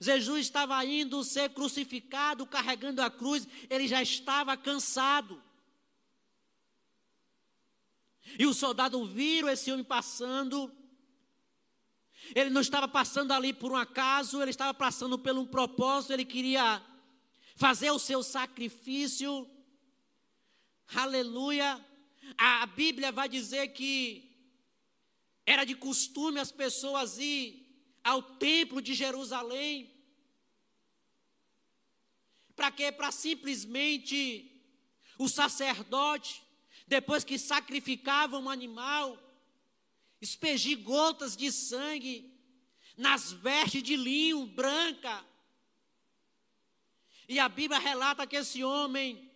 Jesus 0.00 0.46
estava 0.46 0.84
indo 0.84 1.22
ser 1.24 1.50
crucificado, 1.50 2.46
carregando 2.46 3.00
a 3.00 3.10
cruz, 3.10 3.46
ele 3.68 3.86
já 3.88 4.02
estava 4.02 4.56
cansado. 4.56 5.42
E 8.38 8.46
os 8.46 8.56
soldados 8.56 9.08
viram 9.10 9.48
esse 9.48 9.72
homem 9.72 9.84
passando. 9.84 10.70
Ele 12.34 12.50
não 12.50 12.60
estava 12.60 12.86
passando 12.86 13.32
ali 13.32 13.52
por 13.52 13.72
um 13.72 13.76
acaso, 13.76 14.40
ele 14.40 14.50
estava 14.50 14.72
passando 14.72 15.18
por 15.18 15.36
um 15.36 15.46
propósito, 15.46 16.12
ele 16.12 16.24
queria 16.24 16.82
fazer 17.56 17.90
o 17.90 17.98
seu 17.98 18.22
sacrifício. 18.22 19.48
Aleluia. 20.94 21.84
A 22.38 22.66
Bíblia 22.66 23.10
vai 23.10 23.28
dizer 23.28 23.68
que 23.68 24.30
era 25.44 25.64
de 25.64 25.74
costume 25.74 26.38
as 26.38 26.52
pessoas 26.52 27.18
ir 27.18 27.66
ao 28.04 28.22
templo 28.22 28.80
de 28.80 28.94
Jerusalém. 28.94 29.92
Para 32.54 32.70
quê? 32.70 32.92
Para 32.92 33.10
simplesmente 33.10 34.50
o 35.18 35.28
sacerdote, 35.28 36.42
depois 36.86 37.24
que 37.24 37.38
sacrificava 37.38 38.38
um 38.38 38.48
animal, 38.48 39.18
expegir 40.20 40.78
gotas 40.78 41.36
de 41.36 41.50
sangue 41.50 42.30
nas 42.96 43.32
vestes 43.32 43.82
de 43.82 43.96
linho 43.96 44.46
branca. 44.46 45.24
E 47.28 47.38
a 47.38 47.48
Bíblia 47.48 47.78
relata 47.78 48.26
que 48.26 48.36
esse 48.36 48.62
homem 48.62 49.30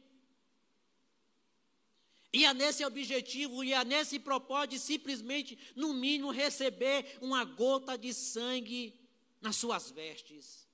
ia 2.32 2.52
nesse 2.52 2.84
objetivo, 2.84 3.62
ia 3.62 3.84
nesse 3.84 4.18
propósito 4.18 4.72
de 4.72 4.78
simplesmente, 4.80 5.56
no 5.76 5.94
mínimo, 5.94 6.30
receber 6.30 7.16
uma 7.20 7.44
gota 7.44 7.96
de 7.96 8.12
sangue 8.12 8.98
nas 9.40 9.56
suas 9.56 9.90
vestes. 9.90 10.68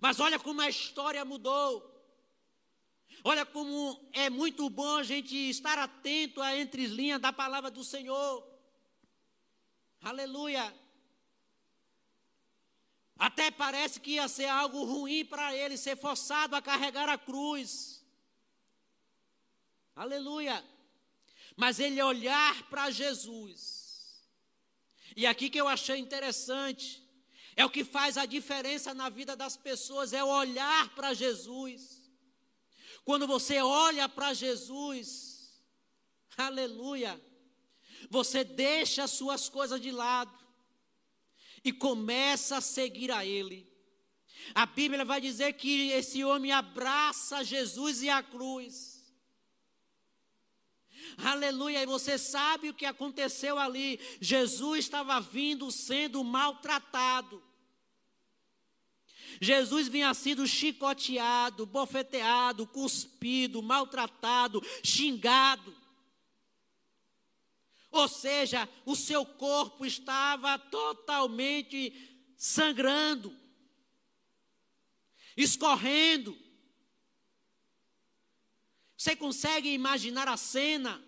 Mas 0.00 0.18
olha 0.18 0.38
como 0.38 0.60
a 0.60 0.68
história 0.68 1.24
mudou. 1.24 1.90
Olha 3.22 3.46
como 3.46 4.08
é 4.12 4.28
muito 4.28 4.68
bom 4.68 4.96
a 4.96 5.02
gente 5.04 5.36
estar 5.36 5.78
atento 5.78 6.40
a 6.40 6.56
entre 6.56 6.86
linhas 6.86 7.20
da 7.20 7.32
palavra 7.32 7.70
do 7.70 7.84
Senhor. 7.84 8.51
Aleluia. 10.02 10.74
Até 13.16 13.52
parece 13.52 14.00
que 14.00 14.12
ia 14.12 14.26
ser 14.26 14.46
algo 14.46 14.84
ruim 14.84 15.24
para 15.24 15.54
ele 15.54 15.76
ser 15.76 15.96
forçado 15.96 16.56
a 16.56 16.62
carregar 16.62 17.08
a 17.08 17.16
cruz. 17.16 18.04
Aleluia. 19.94 20.64
Mas 21.56 21.78
ele 21.78 22.02
olhar 22.02 22.68
para 22.68 22.90
Jesus. 22.90 24.26
E 25.14 25.24
aqui 25.24 25.48
que 25.48 25.60
eu 25.60 25.68
achei 25.68 25.98
interessante, 25.98 27.00
é 27.54 27.64
o 27.64 27.70
que 27.70 27.84
faz 27.84 28.16
a 28.16 28.26
diferença 28.26 28.92
na 28.94 29.08
vida 29.08 29.36
das 29.36 29.56
pessoas, 29.56 30.12
é 30.12 30.24
olhar 30.24 30.88
para 30.94 31.14
Jesus. 31.14 32.02
Quando 33.04 33.26
você 33.26 33.60
olha 33.60 34.08
para 34.08 34.32
Jesus, 34.32 35.62
aleluia, 36.36 37.20
você 38.10 38.44
deixa 38.44 39.04
as 39.04 39.10
suas 39.10 39.48
coisas 39.48 39.80
de 39.80 39.90
lado 39.90 40.32
e 41.64 41.72
começa 41.72 42.56
a 42.56 42.60
seguir 42.60 43.10
a 43.10 43.24
Ele. 43.24 43.70
A 44.54 44.66
Bíblia 44.66 45.04
vai 45.04 45.20
dizer 45.20 45.52
que 45.54 45.90
esse 45.90 46.24
homem 46.24 46.50
abraça 46.52 47.44
Jesus 47.44 48.02
e 48.02 48.10
a 48.10 48.22
cruz. 48.22 48.92
Aleluia. 51.16 51.82
E 51.82 51.86
você 51.86 52.18
sabe 52.18 52.70
o 52.70 52.74
que 52.74 52.86
aconteceu 52.86 53.58
ali. 53.58 54.00
Jesus 54.20 54.80
estava 54.80 55.20
vindo 55.20 55.70
sendo 55.70 56.22
maltratado. 56.24 57.42
Jesus 59.40 59.88
vinha 59.88 60.12
sendo 60.14 60.46
chicoteado, 60.46 61.64
bofeteado, 61.64 62.66
cuspido, 62.66 63.62
maltratado, 63.62 64.62
xingado. 64.82 65.74
Ou 67.92 68.08
seja, 68.08 68.66
o 68.86 68.96
seu 68.96 69.24
corpo 69.24 69.84
estava 69.84 70.58
totalmente 70.58 71.92
sangrando, 72.38 73.36
escorrendo. 75.36 76.36
Você 78.96 79.14
consegue 79.14 79.68
imaginar 79.68 80.26
a 80.26 80.38
cena 80.38 81.04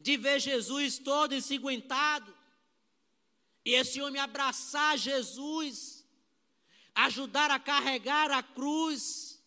de 0.00 0.16
ver 0.16 0.40
Jesus 0.40 0.98
todo 0.98 1.34
ensanguentado 1.34 2.36
e 3.64 3.74
esse 3.74 4.00
homem 4.00 4.20
abraçar 4.20 4.98
Jesus, 4.98 6.04
ajudar 6.92 7.52
a 7.52 7.60
carregar 7.60 8.32
a 8.32 8.42
cruz. 8.42 9.40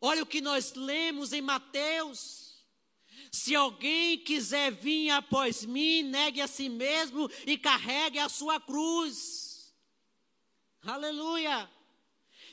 Olha 0.00 0.22
o 0.22 0.26
que 0.26 0.40
nós 0.40 0.74
lemos 0.74 1.32
em 1.32 1.40
Mateus. 1.40 2.49
Se 3.30 3.54
alguém 3.54 4.18
quiser 4.18 4.72
vir 4.72 5.10
após 5.10 5.64
mim, 5.64 6.02
negue 6.02 6.40
a 6.40 6.48
si 6.48 6.68
mesmo 6.68 7.30
e 7.46 7.56
carregue 7.56 8.18
a 8.18 8.28
sua 8.28 8.58
cruz. 8.58 9.72
Aleluia. 10.82 11.70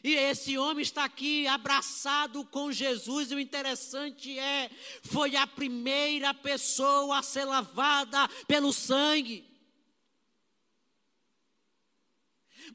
E 0.03 0.13
esse 0.13 0.57
homem 0.57 0.83
está 0.83 1.05
aqui 1.05 1.47
abraçado 1.47 2.45
com 2.45 2.71
Jesus, 2.71 3.31
e 3.31 3.35
o 3.35 3.39
interessante 3.39 4.37
é, 4.37 4.69
foi 5.01 5.35
a 5.35 5.47
primeira 5.47 6.33
pessoa 6.33 7.17
a 7.17 7.23
ser 7.23 7.45
lavada 7.45 8.27
pelo 8.47 8.71
sangue. 8.71 9.46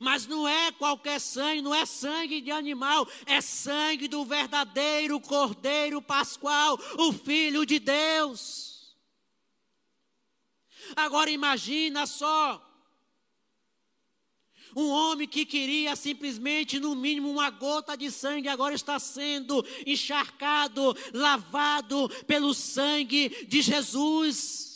Mas 0.03 0.27
não 0.27 0.49
é 0.49 0.73
qualquer 0.73 1.21
sangue, 1.21 1.62
não 1.62 1.73
é 1.73 1.87
sangue 1.87 2.41
de 2.41 2.51
animal, 2.51 3.09
é 3.25 3.41
sangue 3.41 4.09
do 4.09 4.25
verdadeiro 4.25 5.21
Cordeiro 5.21 6.03
Pascual, 6.03 6.77
o 6.99 7.12
Filho 7.12 7.65
de 7.65 7.79
Deus. 7.79 8.97
Agora 10.97 11.31
imagina 11.31 12.05
só, 12.05 12.61
um 14.75 14.88
homem 14.88 15.29
que 15.29 15.47
queria 15.47 15.95
simplesmente, 15.95 16.81
no 16.81 16.97
mínimo, 16.97 17.31
uma 17.31 17.49
gota 17.51 17.97
de 17.97 18.11
sangue, 18.11 18.49
agora 18.49 18.75
está 18.75 18.99
sendo 18.99 19.65
encharcado, 19.87 20.97
lavado 21.15 22.09
pelo 22.27 22.53
sangue 22.53 23.47
de 23.47 23.62
Jesus. 23.62 24.72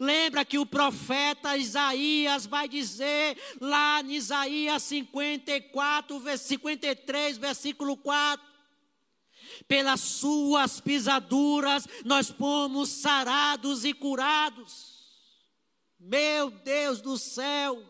Lembra 0.00 0.44
que 0.44 0.58
o 0.58 0.66
profeta 0.66 1.56
Isaías 1.56 2.46
vai 2.46 2.68
dizer 2.68 3.36
lá 3.60 4.00
em 4.00 4.14
Isaías 4.14 4.82
54, 4.82 6.38
53, 6.38 7.38
versículo 7.38 7.96
4: 7.96 8.46
Pelas 9.66 10.00
suas 10.00 10.80
pisaduras 10.80 11.86
nós 12.04 12.30
fomos 12.30 12.88
sarados 12.88 13.84
e 13.84 13.92
curados. 13.92 14.98
Meu 15.98 16.50
Deus 16.50 17.00
do 17.00 17.16
céu! 17.16 17.84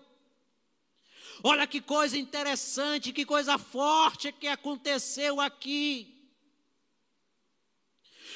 Olha 1.42 1.66
que 1.66 1.80
coisa 1.80 2.18
interessante, 2.18 3.12
que 3.12 3.24
coisa 3.24 3.58
forte 3.58 4.32
que 4.32 4.48
aconteceu 4.48 5.40
aqui. 5.40 6.14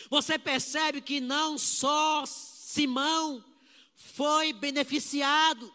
Você 0.08 0.38
percebe 0.38 1.00
que 1.00 1.20
não 1.20 1.58
só 1.58 2.24
Simão 2.26 3.44
foi 4.14 4.52
beneficiado. 4.52 5.72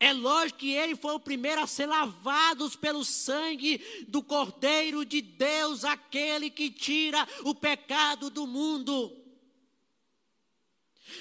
É 0.00 0.12
lógico 0.12 0.60
que 0.60 0.70
ele 0.70 0.94
foi 0.94 1.14
o 1.14 1.20
primeiro 1.20 1.60
a 1.60 1.66
ser 1.66 1.86
lavado 1.86 2.70
pelo 2.78 3.04
sangue 3.04 3.80
do 4.06 4.22
Cordeiro 4.22 5.04
de 5.04 5.20
Deus, 5.20 5.84
aquele 5.84 6.50
que 6.50 6.70
tira 6.70 7.26
o 7.42 7.52
pecado 7.54 8.30
do 8.30 8.46
mundo. 8.46 9.12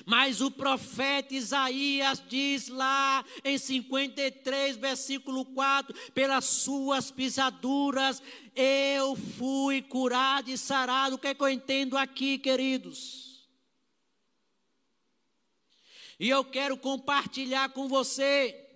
Mas 0.06 0.42
o 0.42 0.52
profeta 0.52 1.34
Isaías 1.34 2.22
diz 2.28 2.68
lá 2.68 3.26
em 3.44 3.58
53, 3.58 4.78
versículo 4.78 5.46
4: 5.46 5.96
pelas 6.12 6.46
suas 6.46 7.10
pisaduras 7.10 8.22
eu 8.56 9.16
fui 9.16 9.82
curado 9.82 10.50
e 10.50 10.58
sarado. 10.58 11.16
O 11.16 11.18
que, 11.18 11.28
é 11.28 11.34
que 11.34 11.42
eu 11.42 11.50
entendo 11.50 11.98
aqui, 11.98 12.38
queridos? 12.38 13.27
E 16.20 16.30
eu 16.30 16.44
quero 16.44 16.78
compartilhar 16.78 17.70
com 17.70 17.88
você 17.88 18.67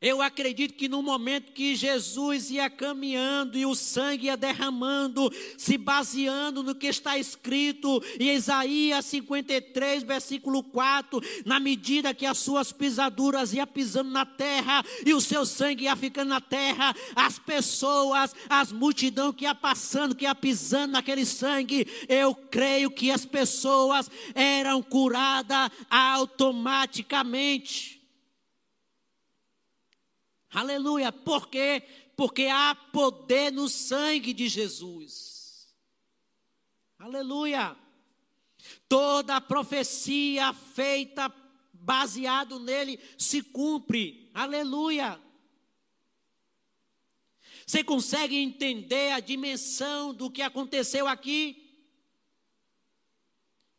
Eu 0.00 0.22
acredito 0.22 0.72
que 0.72 0.88
no 0.88 1.02
momento 1.02 1.52
que 1.52 1.76
Jesus 1.76 2.50
ia 2.50 2.70
caminhando 2.70 3.58
e 3.58 3.66
o 3.66 3.74
sangue 3.74 4.28
ia 4.28 4.36
derramando, 4.36 5.30
se 5.58 5.76
baseando 5.76 6.62
no 6.62 6.74
que 6.74 6.86
está 6.86 7.18
escrito 7.18 8.02
em 8.18 8.30
Isaías 8.30 9.04
53, 9.04 10.04
versículo 10.04 10.62
4, 10.62 11.20
na 11.44 11.60
medida 11.60 12.14
que 12.14 12.24
as 12.24 12.38
suas 12.38 12.72
pisaduras 12.72 13.52
iam 13.52 13.66
pisando 13.66 14.10
na 14.10 14.24
terra 14.24 14.82
e 15.04 15.12
o 15.12 15.20
seu 15.20 15.44
sangue 15.44 15.84
ia 15.84 15.94
ficando 15.94 16.30
na 16.30 16.40
terra, 16.40 16.96
as 17.14 17.38
pessoas, 17.38 18.34
as 18.48 18.72
multidão 18.72 19.34
que 19.34 19.44
ia 19.44 19.54
passando, 19.54 20.14
que 20.14 20.24
ia 20.24 20.34
pisando 20.34 20.94
naquele 20.94 21.26
sangue, 21.26 21.86
eu 22.08 22.34
creio 22.34 22.90
que 22.90 23.10
as 23.10 23.26
pessoas 23.26 24.10
eram 24.34 24.82
curadas 24.82 25.70
automaticamente. 25.90 27.99
Aleluia. 30.52 31.12
Por 31.12 31.48
quê? 31.48 31.82
Porque 32.16 32.46
há 32.46 32.74
poder 32.74 33.52
no 33.52 33.68
sangue 33.68 34.32
de 34.32 34.48
Jesus. 34.48 35.74
Aleluia. 36.98 37.76
Toda 38.88 39.36
a 39.36 39.40
profecia 39.40 40.52
feita 40.52 41.32
baseado 41.72 42.58
nele 42.58 43.00
se 43.16 43.42
cumpre. 43.42 44.30
Aleluia. 44.34 45.20
Você 47.64 47.84
consegue 47.84 48.36
entender 48.36 49.12
a 49.12 49.20
dimensão 49.20 50.12
do 50.12 50.30
que 50.30 50.42
aconteceu 50.42 51.06
aqui? 51.06 51.56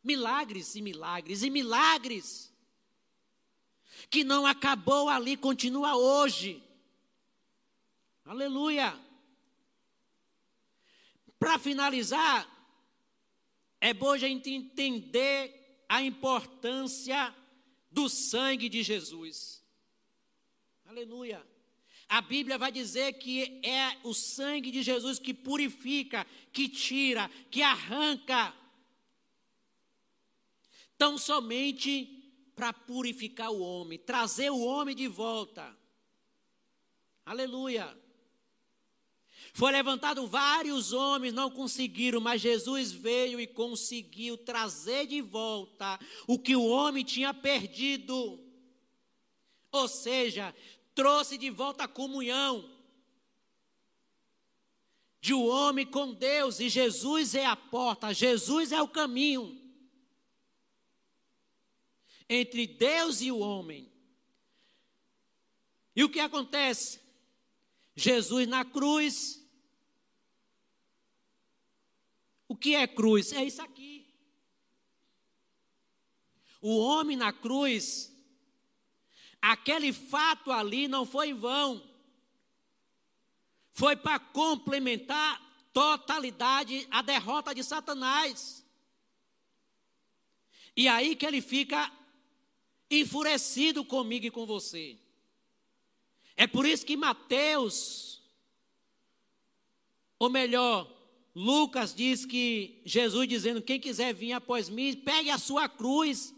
Milagres 0.02 0.76
e 0.76 0.82
milagres 0.82 1.44
e 1.44 1.50
milagres 1.50 2.51
que 4.12 4.26
não 4.26 4.46
acabou 4.46 5.08
ali, 5.08 5.38
continua 5.38 5.96
hoje. 5.96 6.62
Aleluia. 8.26 8.94
Para 11.40 11.58
finalizar, 11.58 12.46
é 13.80 13.94
bom 13.94 14.12
a 14.12 14.18
gente 14.18 14.50
entender 14.50 15.86
a 15.88 16.04
importância 16.04 17.34
do 17.90 18.10
sangue 18.10 18.68
de 18.68 18.84
Jesus. 18.84 19.64
Aleluia. 20.86 21.42
A 22.10 22.20
Bíblia 22.20 22.58
vai 22.58 22.72
dizer 22.72 23.14
que 23.14 23.62
é 23.64 23.98
o 24.04 24.14
sangue 24.14 24.72
de 24.72 24.84
Jesus 24.84 25.20
que 25.20 25.34
purifica, 25.34 26.28
que 26.52 26.68
tira, 26.68 27.32
que 27.50 27.62
arranca. 27.62 28.54
Tão 30.98 31.18
somente 31.18 32.21
para 32.62 32.74
purificar 32.74 33.50
o 33.50 33.60
homem, 33.60 33.98
trazer 33.98 34.52
o 34.52 34.60
homem 34.60 34.96
de 34.96 35.08
volta. 35.08 35.76
Aleluia. 37.26 37.98
Foi 39.52 39.72
levantado 39.72 40.28
vários 40.28 40.94
homens, 40.94 41.34
não 41.34 41.50
conseguiram, 41.50 42.22
mas 42.22 42.40
Jesus 42.40 42.92
veio 42.92 43.40
e 43.40 43.48
conseguiu 43.48 44.38
trazer 44.38 45.08
de 45.08 45.24
volta 45.24 46.00
o 46.28 46.38
que 46.38 46.56
o 46.56 46.68
homem 46.68 47.04
tinha 47.04 47.34
perdido. 47.34 48.40
Ou 49.72 49.88
seja, 49.88 50.54
trouxe 50.94 51.40
de 51.40 51.50
volta 51.50 51.86
a 51.86 51.88
comunhão 51.88 52.70
de 55.20 55.34
o 55.34 55.40
um 55.40 55.48
homem 55.48 55.88
com 55.88 56.14
Deus, 56.14 56.60
e 56.60 56.70
Jesus 56.70 57.34
é 57.34 57.48
a 57.48 57.56
porta, 57.56 58.14
Jesus 58.14 58.72
é 58.72 58.80
o 58.80 58.88
caminho 58.88 59.61
entre 62.34 62.66
Deus 62.66 63.20
e 63.20 63.30
o 63.30 63.40
homem. 63.40 63.92
E 65.94 66.02
o 66.02 66.10
que 66.10 66.22
acontece? 66.22 67.02
Jesus 67.94 68.48
na 68.48 68.64
cruz. 68.64 69.46
O 72.48 72.56
que 72.56 72.74
é 72.74 72.88
cruz? 72.88 73.34
É 73.34 73.44
isso 73.44 73.62
aqui. 73.62 74.08
O 76.62 76.78
homem 76.78 77.18
na 77.18 77.34
cruz, 77.34 78.16
aquele 79.42 79.92
fato 79.92 80.54
ali 80.54 80.88
não 80.88 81.06
foi 81.06 81.32
em 81.32 81.34
vão. 81.34 81.86
Foi 83.74 83.98
para 83.98 84.20
complementar 84.20 85.42
totalidade 85.74 86.88
a 86.90 87.02
derrota 87.02 87.54
de 87.54 87.62
Satanás. 87.62 88.66
E 90.78 90.88
aí 90.88 91.14
que 91.14 91.26
ele 91.26 91.42
fica 91.42 91.92
enfurecido 92.92 93.86
comigo 93.86 94.26
e 94.26 94.32
com 94.32 94.46
você. 94.46 94.98
É 96.36 96.46
por 96.46 96.66
isso 96.66 96.86
que 96.86 96.98
Mateus, 96.98 98.22
ou 100.20 100.30
melhor, 100.30 100.92
Lucas 101.34 101.96
diz 101.96 102.26
que 102.26 102.82
Jesus 102.86 103.28
dizendo: 103.28 103.62
quem 103.62 103.80
quiser 103.80 104.14
vir 104.14 104.34
após 104.34 104.68
mim, 104.70 104.96
pegue 104.96 105.30
a 105.30 105.38
sua 105.38 105.70
cruz 105.70 106.34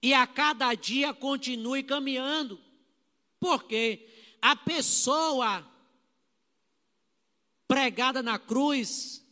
e 0.00 0.14
a 0.14 0.26
cada 0.26 0.72
dia 0.74 1.12
continue 1.12 1.82
caminhando. 1.82 2.60
Porque 3.40 4.08
a 4.40 4.54
pessoa 4.54 5.66
pregada 7.66 8.22
na 8.22 8.38
cruz, 8.38 9.24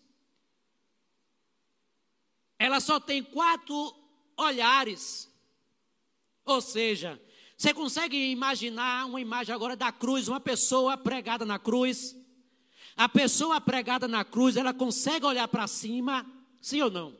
ela 2.59 2.81
só 2.81 2.99
tem 2.99 3.23
quatro 3.23 3.95
olhares. 4.37 5.31
Ou 6.47 6.61
seja, 6.61 7.21
você 7.57 7.75
consegue 7.75 8.17
imaginar 8.31 9.07
uma 9.07 9.21
imagem 9.21 9.53
agora 9.53 9.75
da 9.75 9.91
cruz, 9.91 10.29
uma 10.29 10.41
pessoa 10.41 10.97
pregada 10.97 11.45
na 11.45 11.59
cruz? 11.59 12.17
A 12.97 13.09
pessoa 13.09 13.61
pregada 13.61 14.07
na 14.07 14.25
cruz, 14.25 14.57
ela 14.57 14.73
consegue 14.73 15.27
olhar 15.27 15.49
para 15.49 15.67
cima, 15.67 16.25
sim 16.63 16.81
ou 16.81 16.91
não? 16.91 17.15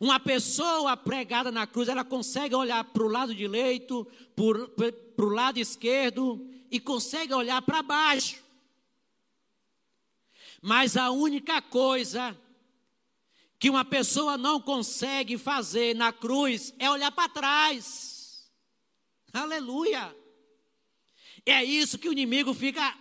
Uma 0.00 0.18
pessoa 0.18 0.96
pregada 0.96 1.52
na 1.52 1.66
cruz, 1.66 1.88
ela 1.88 2.04
consegue 2.04 2.54
olhar 2.54 2.82
para 2.82 3.02
o 3.02 3.08
lado 3.08 3.34
direito, 3.34 4.06
para 4.34 5.24
o 5.24 5.30
lado 5.30 5.58
esquerdo 5.58 6.48
e 6.70 6.80
consegue 6.80 7.32
olhar 7.34 7.60
para 7.62 7.82
baixo. 7.82 8.42
Mas 10.62 10.96
a 10.96 11.10
única 11.10 11.60
coisa 11.60 12.36
que 13.58 13.70
uma 13.70 13.84
pessoa 13.84 14.36
não 14.36 14.60
consegue 14.60 15.38
fazer 15.38 15.94
na 15.94 16.12
cruz 16.12 16.74
é 16.78 16.90
olhar 16.90 17.10
para 17.10 17.28
trás. 17.28 18.50
Aleluia. 19.32 20.14
É 21.44 21.62
isso 21.62 21.98
que 21.98 22.08
o 22.08 22.12
inimigo 22.12 22.52
fica 22.52 22.96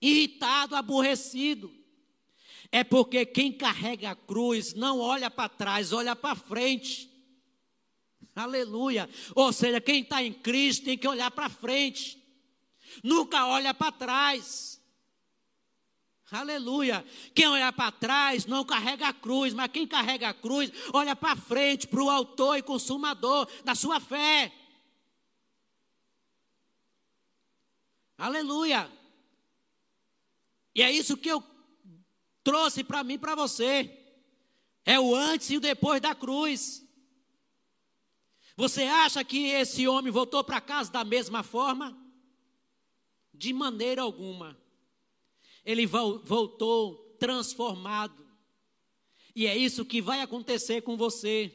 irritado, 0.00 0.76
aborrecido. 0.76 1.74
É 2.70 2.82
porque 2.84 3.24
quem 3.26 3.52
carrega 3.52 4.10
a 4.10 4.16
cruz 4.16 4.74
não 4.74 4.98
olha 5.00 5.30
para 5.30 5.48
trás, 5.48 5.92
olha 5.92 6.14
para 6.16 6.34
frente. 6.34 7.10
Aleluia. 8.34 9.08
Ou 9.34 9.52
seja, 9.52 9.80
quem 9.80 10.02
está 10.02 10.22
em 10.22 10.32
Cristo 10.32 10.84
tem 10.84 10.98
que 10.98 11.08
olhar 11.08 11.30
para 11.30 11.48
frente. 11.48 12.22
Nunca 13.02 13.46
olha 13.46 13.72
para 13.72 13.92
trás. 13.92 14.75
Aleluia. 16.30 17.04
Quem 17.34 17.46
olha 17.46 17.72
para 17.72 17.92
trás 17.92 18.46
não 18.46 18.64
carrega 18.64 19.08
a 19.08 19.12
cruz, 19.12 19.54
mas 19.54 19.70
quem 19.70 19.86
carrega 19.86 20.28
a 20.28 20.34
cruz 20.34 20.72
olha 20.92 21.14
para 21.14 21.36
frente, 21.36 21.86
para 21.86 22.02
o 22.02 22.10
autor 22.10 22.58
e 22.58 22.62
consumador 22.62 23.48
da 23.62 23.74
sua 23.74 24.00
fé. 24.00 24.52
Aleluia. 28.18 28.90
E 30.74 30.82
é 30.82 30.90
isso 30.90 31.16
que 31.16 31.28
eu 31.28 31.42
trouxe 32.42 32.82
para 32.82 33.04
mim, 33.04 33.18
para 33.18 33.36
você. 33.36 33.90
É 34.84 34.98
o 34.98 35.14
antes 35.14 35.50
e 35.50 35.56
o 35.56 35.60
depois 35.60 36.00
da 36.00 36.14
cruz. 36.14 36.84
Você 38.56 38.82
acha 38.82 39.22
que 39.22 39.46
esse 39.46 39.86
homem 39.86 40.10
voltou 40.10 40.42
para 40.42 40.60
casa 40.60 40.90
da 40.90 41.04
mesma 41.04 41.44
forma? 41.44 41.96
De 43.32 43.52
maneira 43.52 44.02
alguma 44.02 44.65
ele 45.66 45.84
voltou 45.84 47.16
transformado. 47.18 48.24
E 49.34 49.46
é 49.46 49.56
isso 49.56 49.84
que 49.84 50.00
vai 50.00 50.20
acontecer 50.20 50.82
com 50.82 50.96
você. 50.96 51.52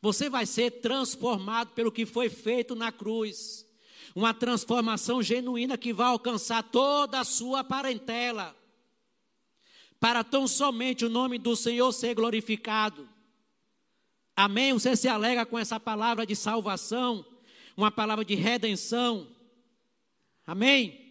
Você 0.00 0.30
vai 0.30 0.46
ser 0.46 0.70
transformado 0.80 1.72
pelo 1.74 1.92
que 1.92 2.06
foi 2.06 2.30
feito 2.30 2.74
na 2.74 2.90
cruz. 2.90 3.66
Uma 4.14 4.32
transformação 4.32 5.22
genuína 5.22 5.76
que 5.76 5.92
vai 5.92 6.06
alcançar 6.06 6.62
toda 6.62 7.20
a 7.20 7.24
sua 7.24 7.62
parentela. 7.62 8.56
Para 10.00 10.24
tão 10.24 10.48
somente 10.48 11.04
o 11.04 11.10
nome 11.10 11.38
do 11.38 11.54
Senhor 11.54 11.92
ser 11.92 12.14
glorificado. 12.14 13.08
Amém? 14.34 14.72
Você 14.72 14.96
se 14.96 15.06
alega 15.06 15.44
com 15.44 15.58
essa 15.58 15.78
palavra 15.78 16.26
de 16.26 16.34
salvação, 16.34 17.24
uma 17.76 17.90
palavra 17.90 18.24
de 18.24 18.34
redenção. 18.34 19.28
Amém? 20.46 21.03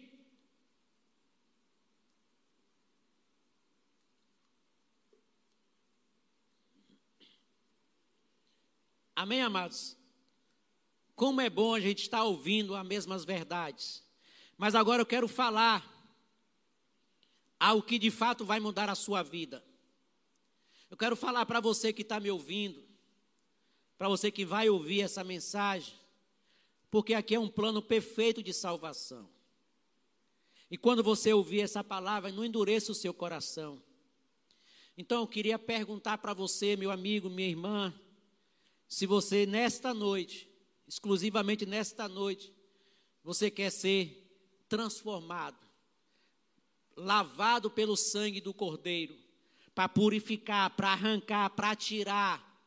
Amém, 9.24 9.40
amados? 9.40 9.96
Como 11.16 11.40
é 11.40 11.48
bom 11.48 11.72
a 11.72 11.80
gente 11.80 12.02
estar 12.02 12.24
ouvindo 12.24 12.74
as 12.76 12.86
mesmas 12.86 13.24
verdades. 13.24 14.02
Mas 14.58 14.74
agora 14.74 15.00
eu 15.00 15.06
quero 15.06 15.26
falar 15.26 15.82
algo 17.58 17.86
que 17.86 17.98
de 17.98 18.10
fato 18.10 18.44
vai 18.44 18.60
mudar 18.60 18.90
a 18.90 18.94
sua 18.94 19.22
vida. 19.22 19.64
Eu 20.90 20.96
quero 20.98 21.16
falar 21.16 21.46
para 21.46 21.58
você 21.58 21.90
que 21.90 22.02
está 22.02 22.20
me 22.20 22.30
ouvindo, 22.30 22.84
para 23.96 24.10
você 24.10 24.30
que 24.30 24.44
vai 24.44 24.68
ouvir 24.68 25.00
essa 25.00 25.24
mensagem, 25.24 25.94
porque 26.90 27.14
aqui 27.14 27.34
é 27.34 27.40
um 27.40 27.48
plano 27.48 27.80
perfeito 27.80 28.42
de 28.42 28.52
salvação. 28.52 29.26
E 30.70 30.76
quando 30.76 31.02
você 31.02 31.32
ouvir 31.32 31.62
essa 31.62 31.82
palavra, 31.82 32.30
não 32.30 32.44
endureça 32.44 32.92
o 32.92 32.94
seu 32.94 33.14
coração. 33.14 33.82
Então 34.98 35.22
eu 35.22 35.26
queria 35.26 35.58
perguntar 35.58 36.18
para 36.18 36.34
você, 36.34 36.76
meu 36.76 36.90
amigo, 36.90 37.30
minha 37.30 37.48
irmã, 37.48 37.90
se 38.94 39.06
você 39.06 39.44
nesta 39.44 39.92
noite, 39.92 40.48
exclusivamente 40.86 41.66
nesta 41.66 42.06
noite, 42.08 42.54
você 43.24 43.50
quer 43.50 43.70
ser 43.70 44.24
transformado, 44.68 45.58
lavado 46.96 47.68
pelo 47.68 47.96
sangue 47.96 48.40
do 48.40 48.54
Cordeiro, 48.54 49.16
para 49.74 49.88
purificar, 49.88 50.70
para 50.76 50.92
arrancar, 50.92 51.50
para 51.50 51.74
tirar, 51.74 52.64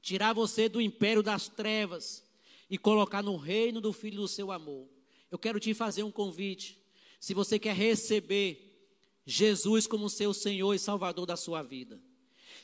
tirar 0.00 0.32
você 0.32 0.70
do 0.70 0.80
império 0.80 1.22
das 1.22 1.48
trevas 1.48 2.24
e 2.70 2.78
colocar 2.78 3.22
no 3.22 3.36
reino 3.36 3.78
do 3.78 3.92
Filho 3.92 4.22
do 4.22 4.28
seu 4.28 4.50
amor. 4.50 4.88
Eu 5.30 5.38
quero 5.38 5.60
te 5.60 5.74
fazer 5.74 6.02
um 6.02 6.10
convite. 6.10 6.82
Se 7.20 7.34
você 7.34 7.58
quer 7.58 7.76
receber 7.76 8.88
Jesus 9.26 9.86
como 9.86 10.08
seu 10.08 10.32
Senhor 10.32 10.72
e 10.72 10.78
Salvador 10.78 11.26
da 11.26 11.36
sua 11.36 11.60
vida, 11.62 12.00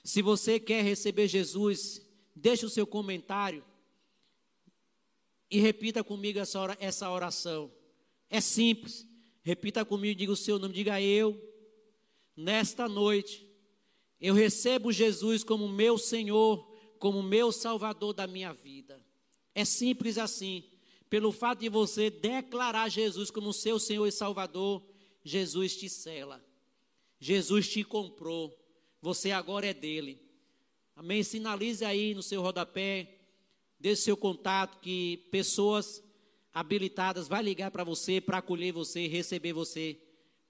se 0.02 0.22
você 0.22 0.58
quer 0.58 0.82
receber 0.82 1.28
Jesus 1.28 2.03
Deixe 2.34 2.66
o 2.66 2.70
seu 2.70 2.86
comentário 2.86 3.64
e 5.50 5.60
repita 5.60 6.02
comigo 6.02 6.38
essa 6.38 7.10
oração. 7.10 7.70
É 8.28 8.40
simples. 8.40 9.06
Repita 9.42 9.84
comigo, 9.84 10.18
diga 10.18 10.32
o 10.32 10.36
seu 10.36 10.58
nome, 10.58 10.74
diga 10.74 11.00
eu. 11.00 11.40
Nesta 12.36 12.88
noite, 12.88 13.46
eu 14.20 14.34
recebo 14.34 14.90
Jesus 14.90 15.44
como 15.44 15.68
meu 15.68 15.98
Senhor, 15.98 16.66
como 16.98 17.22
meu 17.22 17.52
Salvador 17.52 18.14
da 18.14 18.26
minha 18.26 18.52
vida. 18.52 19.00
É 19.54 19.64
simples 19.64 20.18
assim. 20.18 20.64
Pelo 21.10 21.30
fato 21.30 21.60
de 21.60 21.68
você 21.68 22.10
declarar 22.10 22.88
Jesus 22.88 23.30
como 23.30 23.52
seu 23.52 23.78
Senhor 23.78 24.06
e 24.06 24.10
Salvador, 24.10 24.82
Jesus 25.22 25.76
te 25.76 25.88
cela. 25.88 26.44
Jesus 27.20 27.68
te 27.68 27.84
comprou. 27.84 28.58
Você 29.00 29.30
agora 29.30 29.66
é 29.66 29.74
dele. 29.74 30.23
Amém? 30.96 31.22
Sinalize 31.22 31.84
aí 31.84 32.14
no 32.14 32.22
seu 32.22 32.40
rodapé, 32.40 33.18
dê 33.78 33.96
seu 33.96 34.16
contato, 34.16 34.78
que 34.80 35.28
pessoas 35.30 36.02
habilitadas 36.52 37.26
vai 37.26 37.42
ligar 37.42 37.70
para 37.70 37.84
você, 37.84 38.20
para 38.20 38.38
acolher 38.38 38.72
você, 38.72 39.06
receber 39.06 39.52
você 39.52 40.00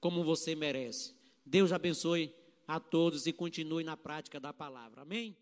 como 0.00 0.22
você 0.22 0.54
merece. 0.54 1.14
Deus 1.44 1.72
abençoe 1.72 2.32
a 2.66 2.78
todos 2.78 3.26
e 3.26 3.32
continue 3.32 3.84
na 3.84 3.96
prática 3.96 4.38
da 4.38 4.52
palavra. 4.52 5.02
Amém? 5.02 5.36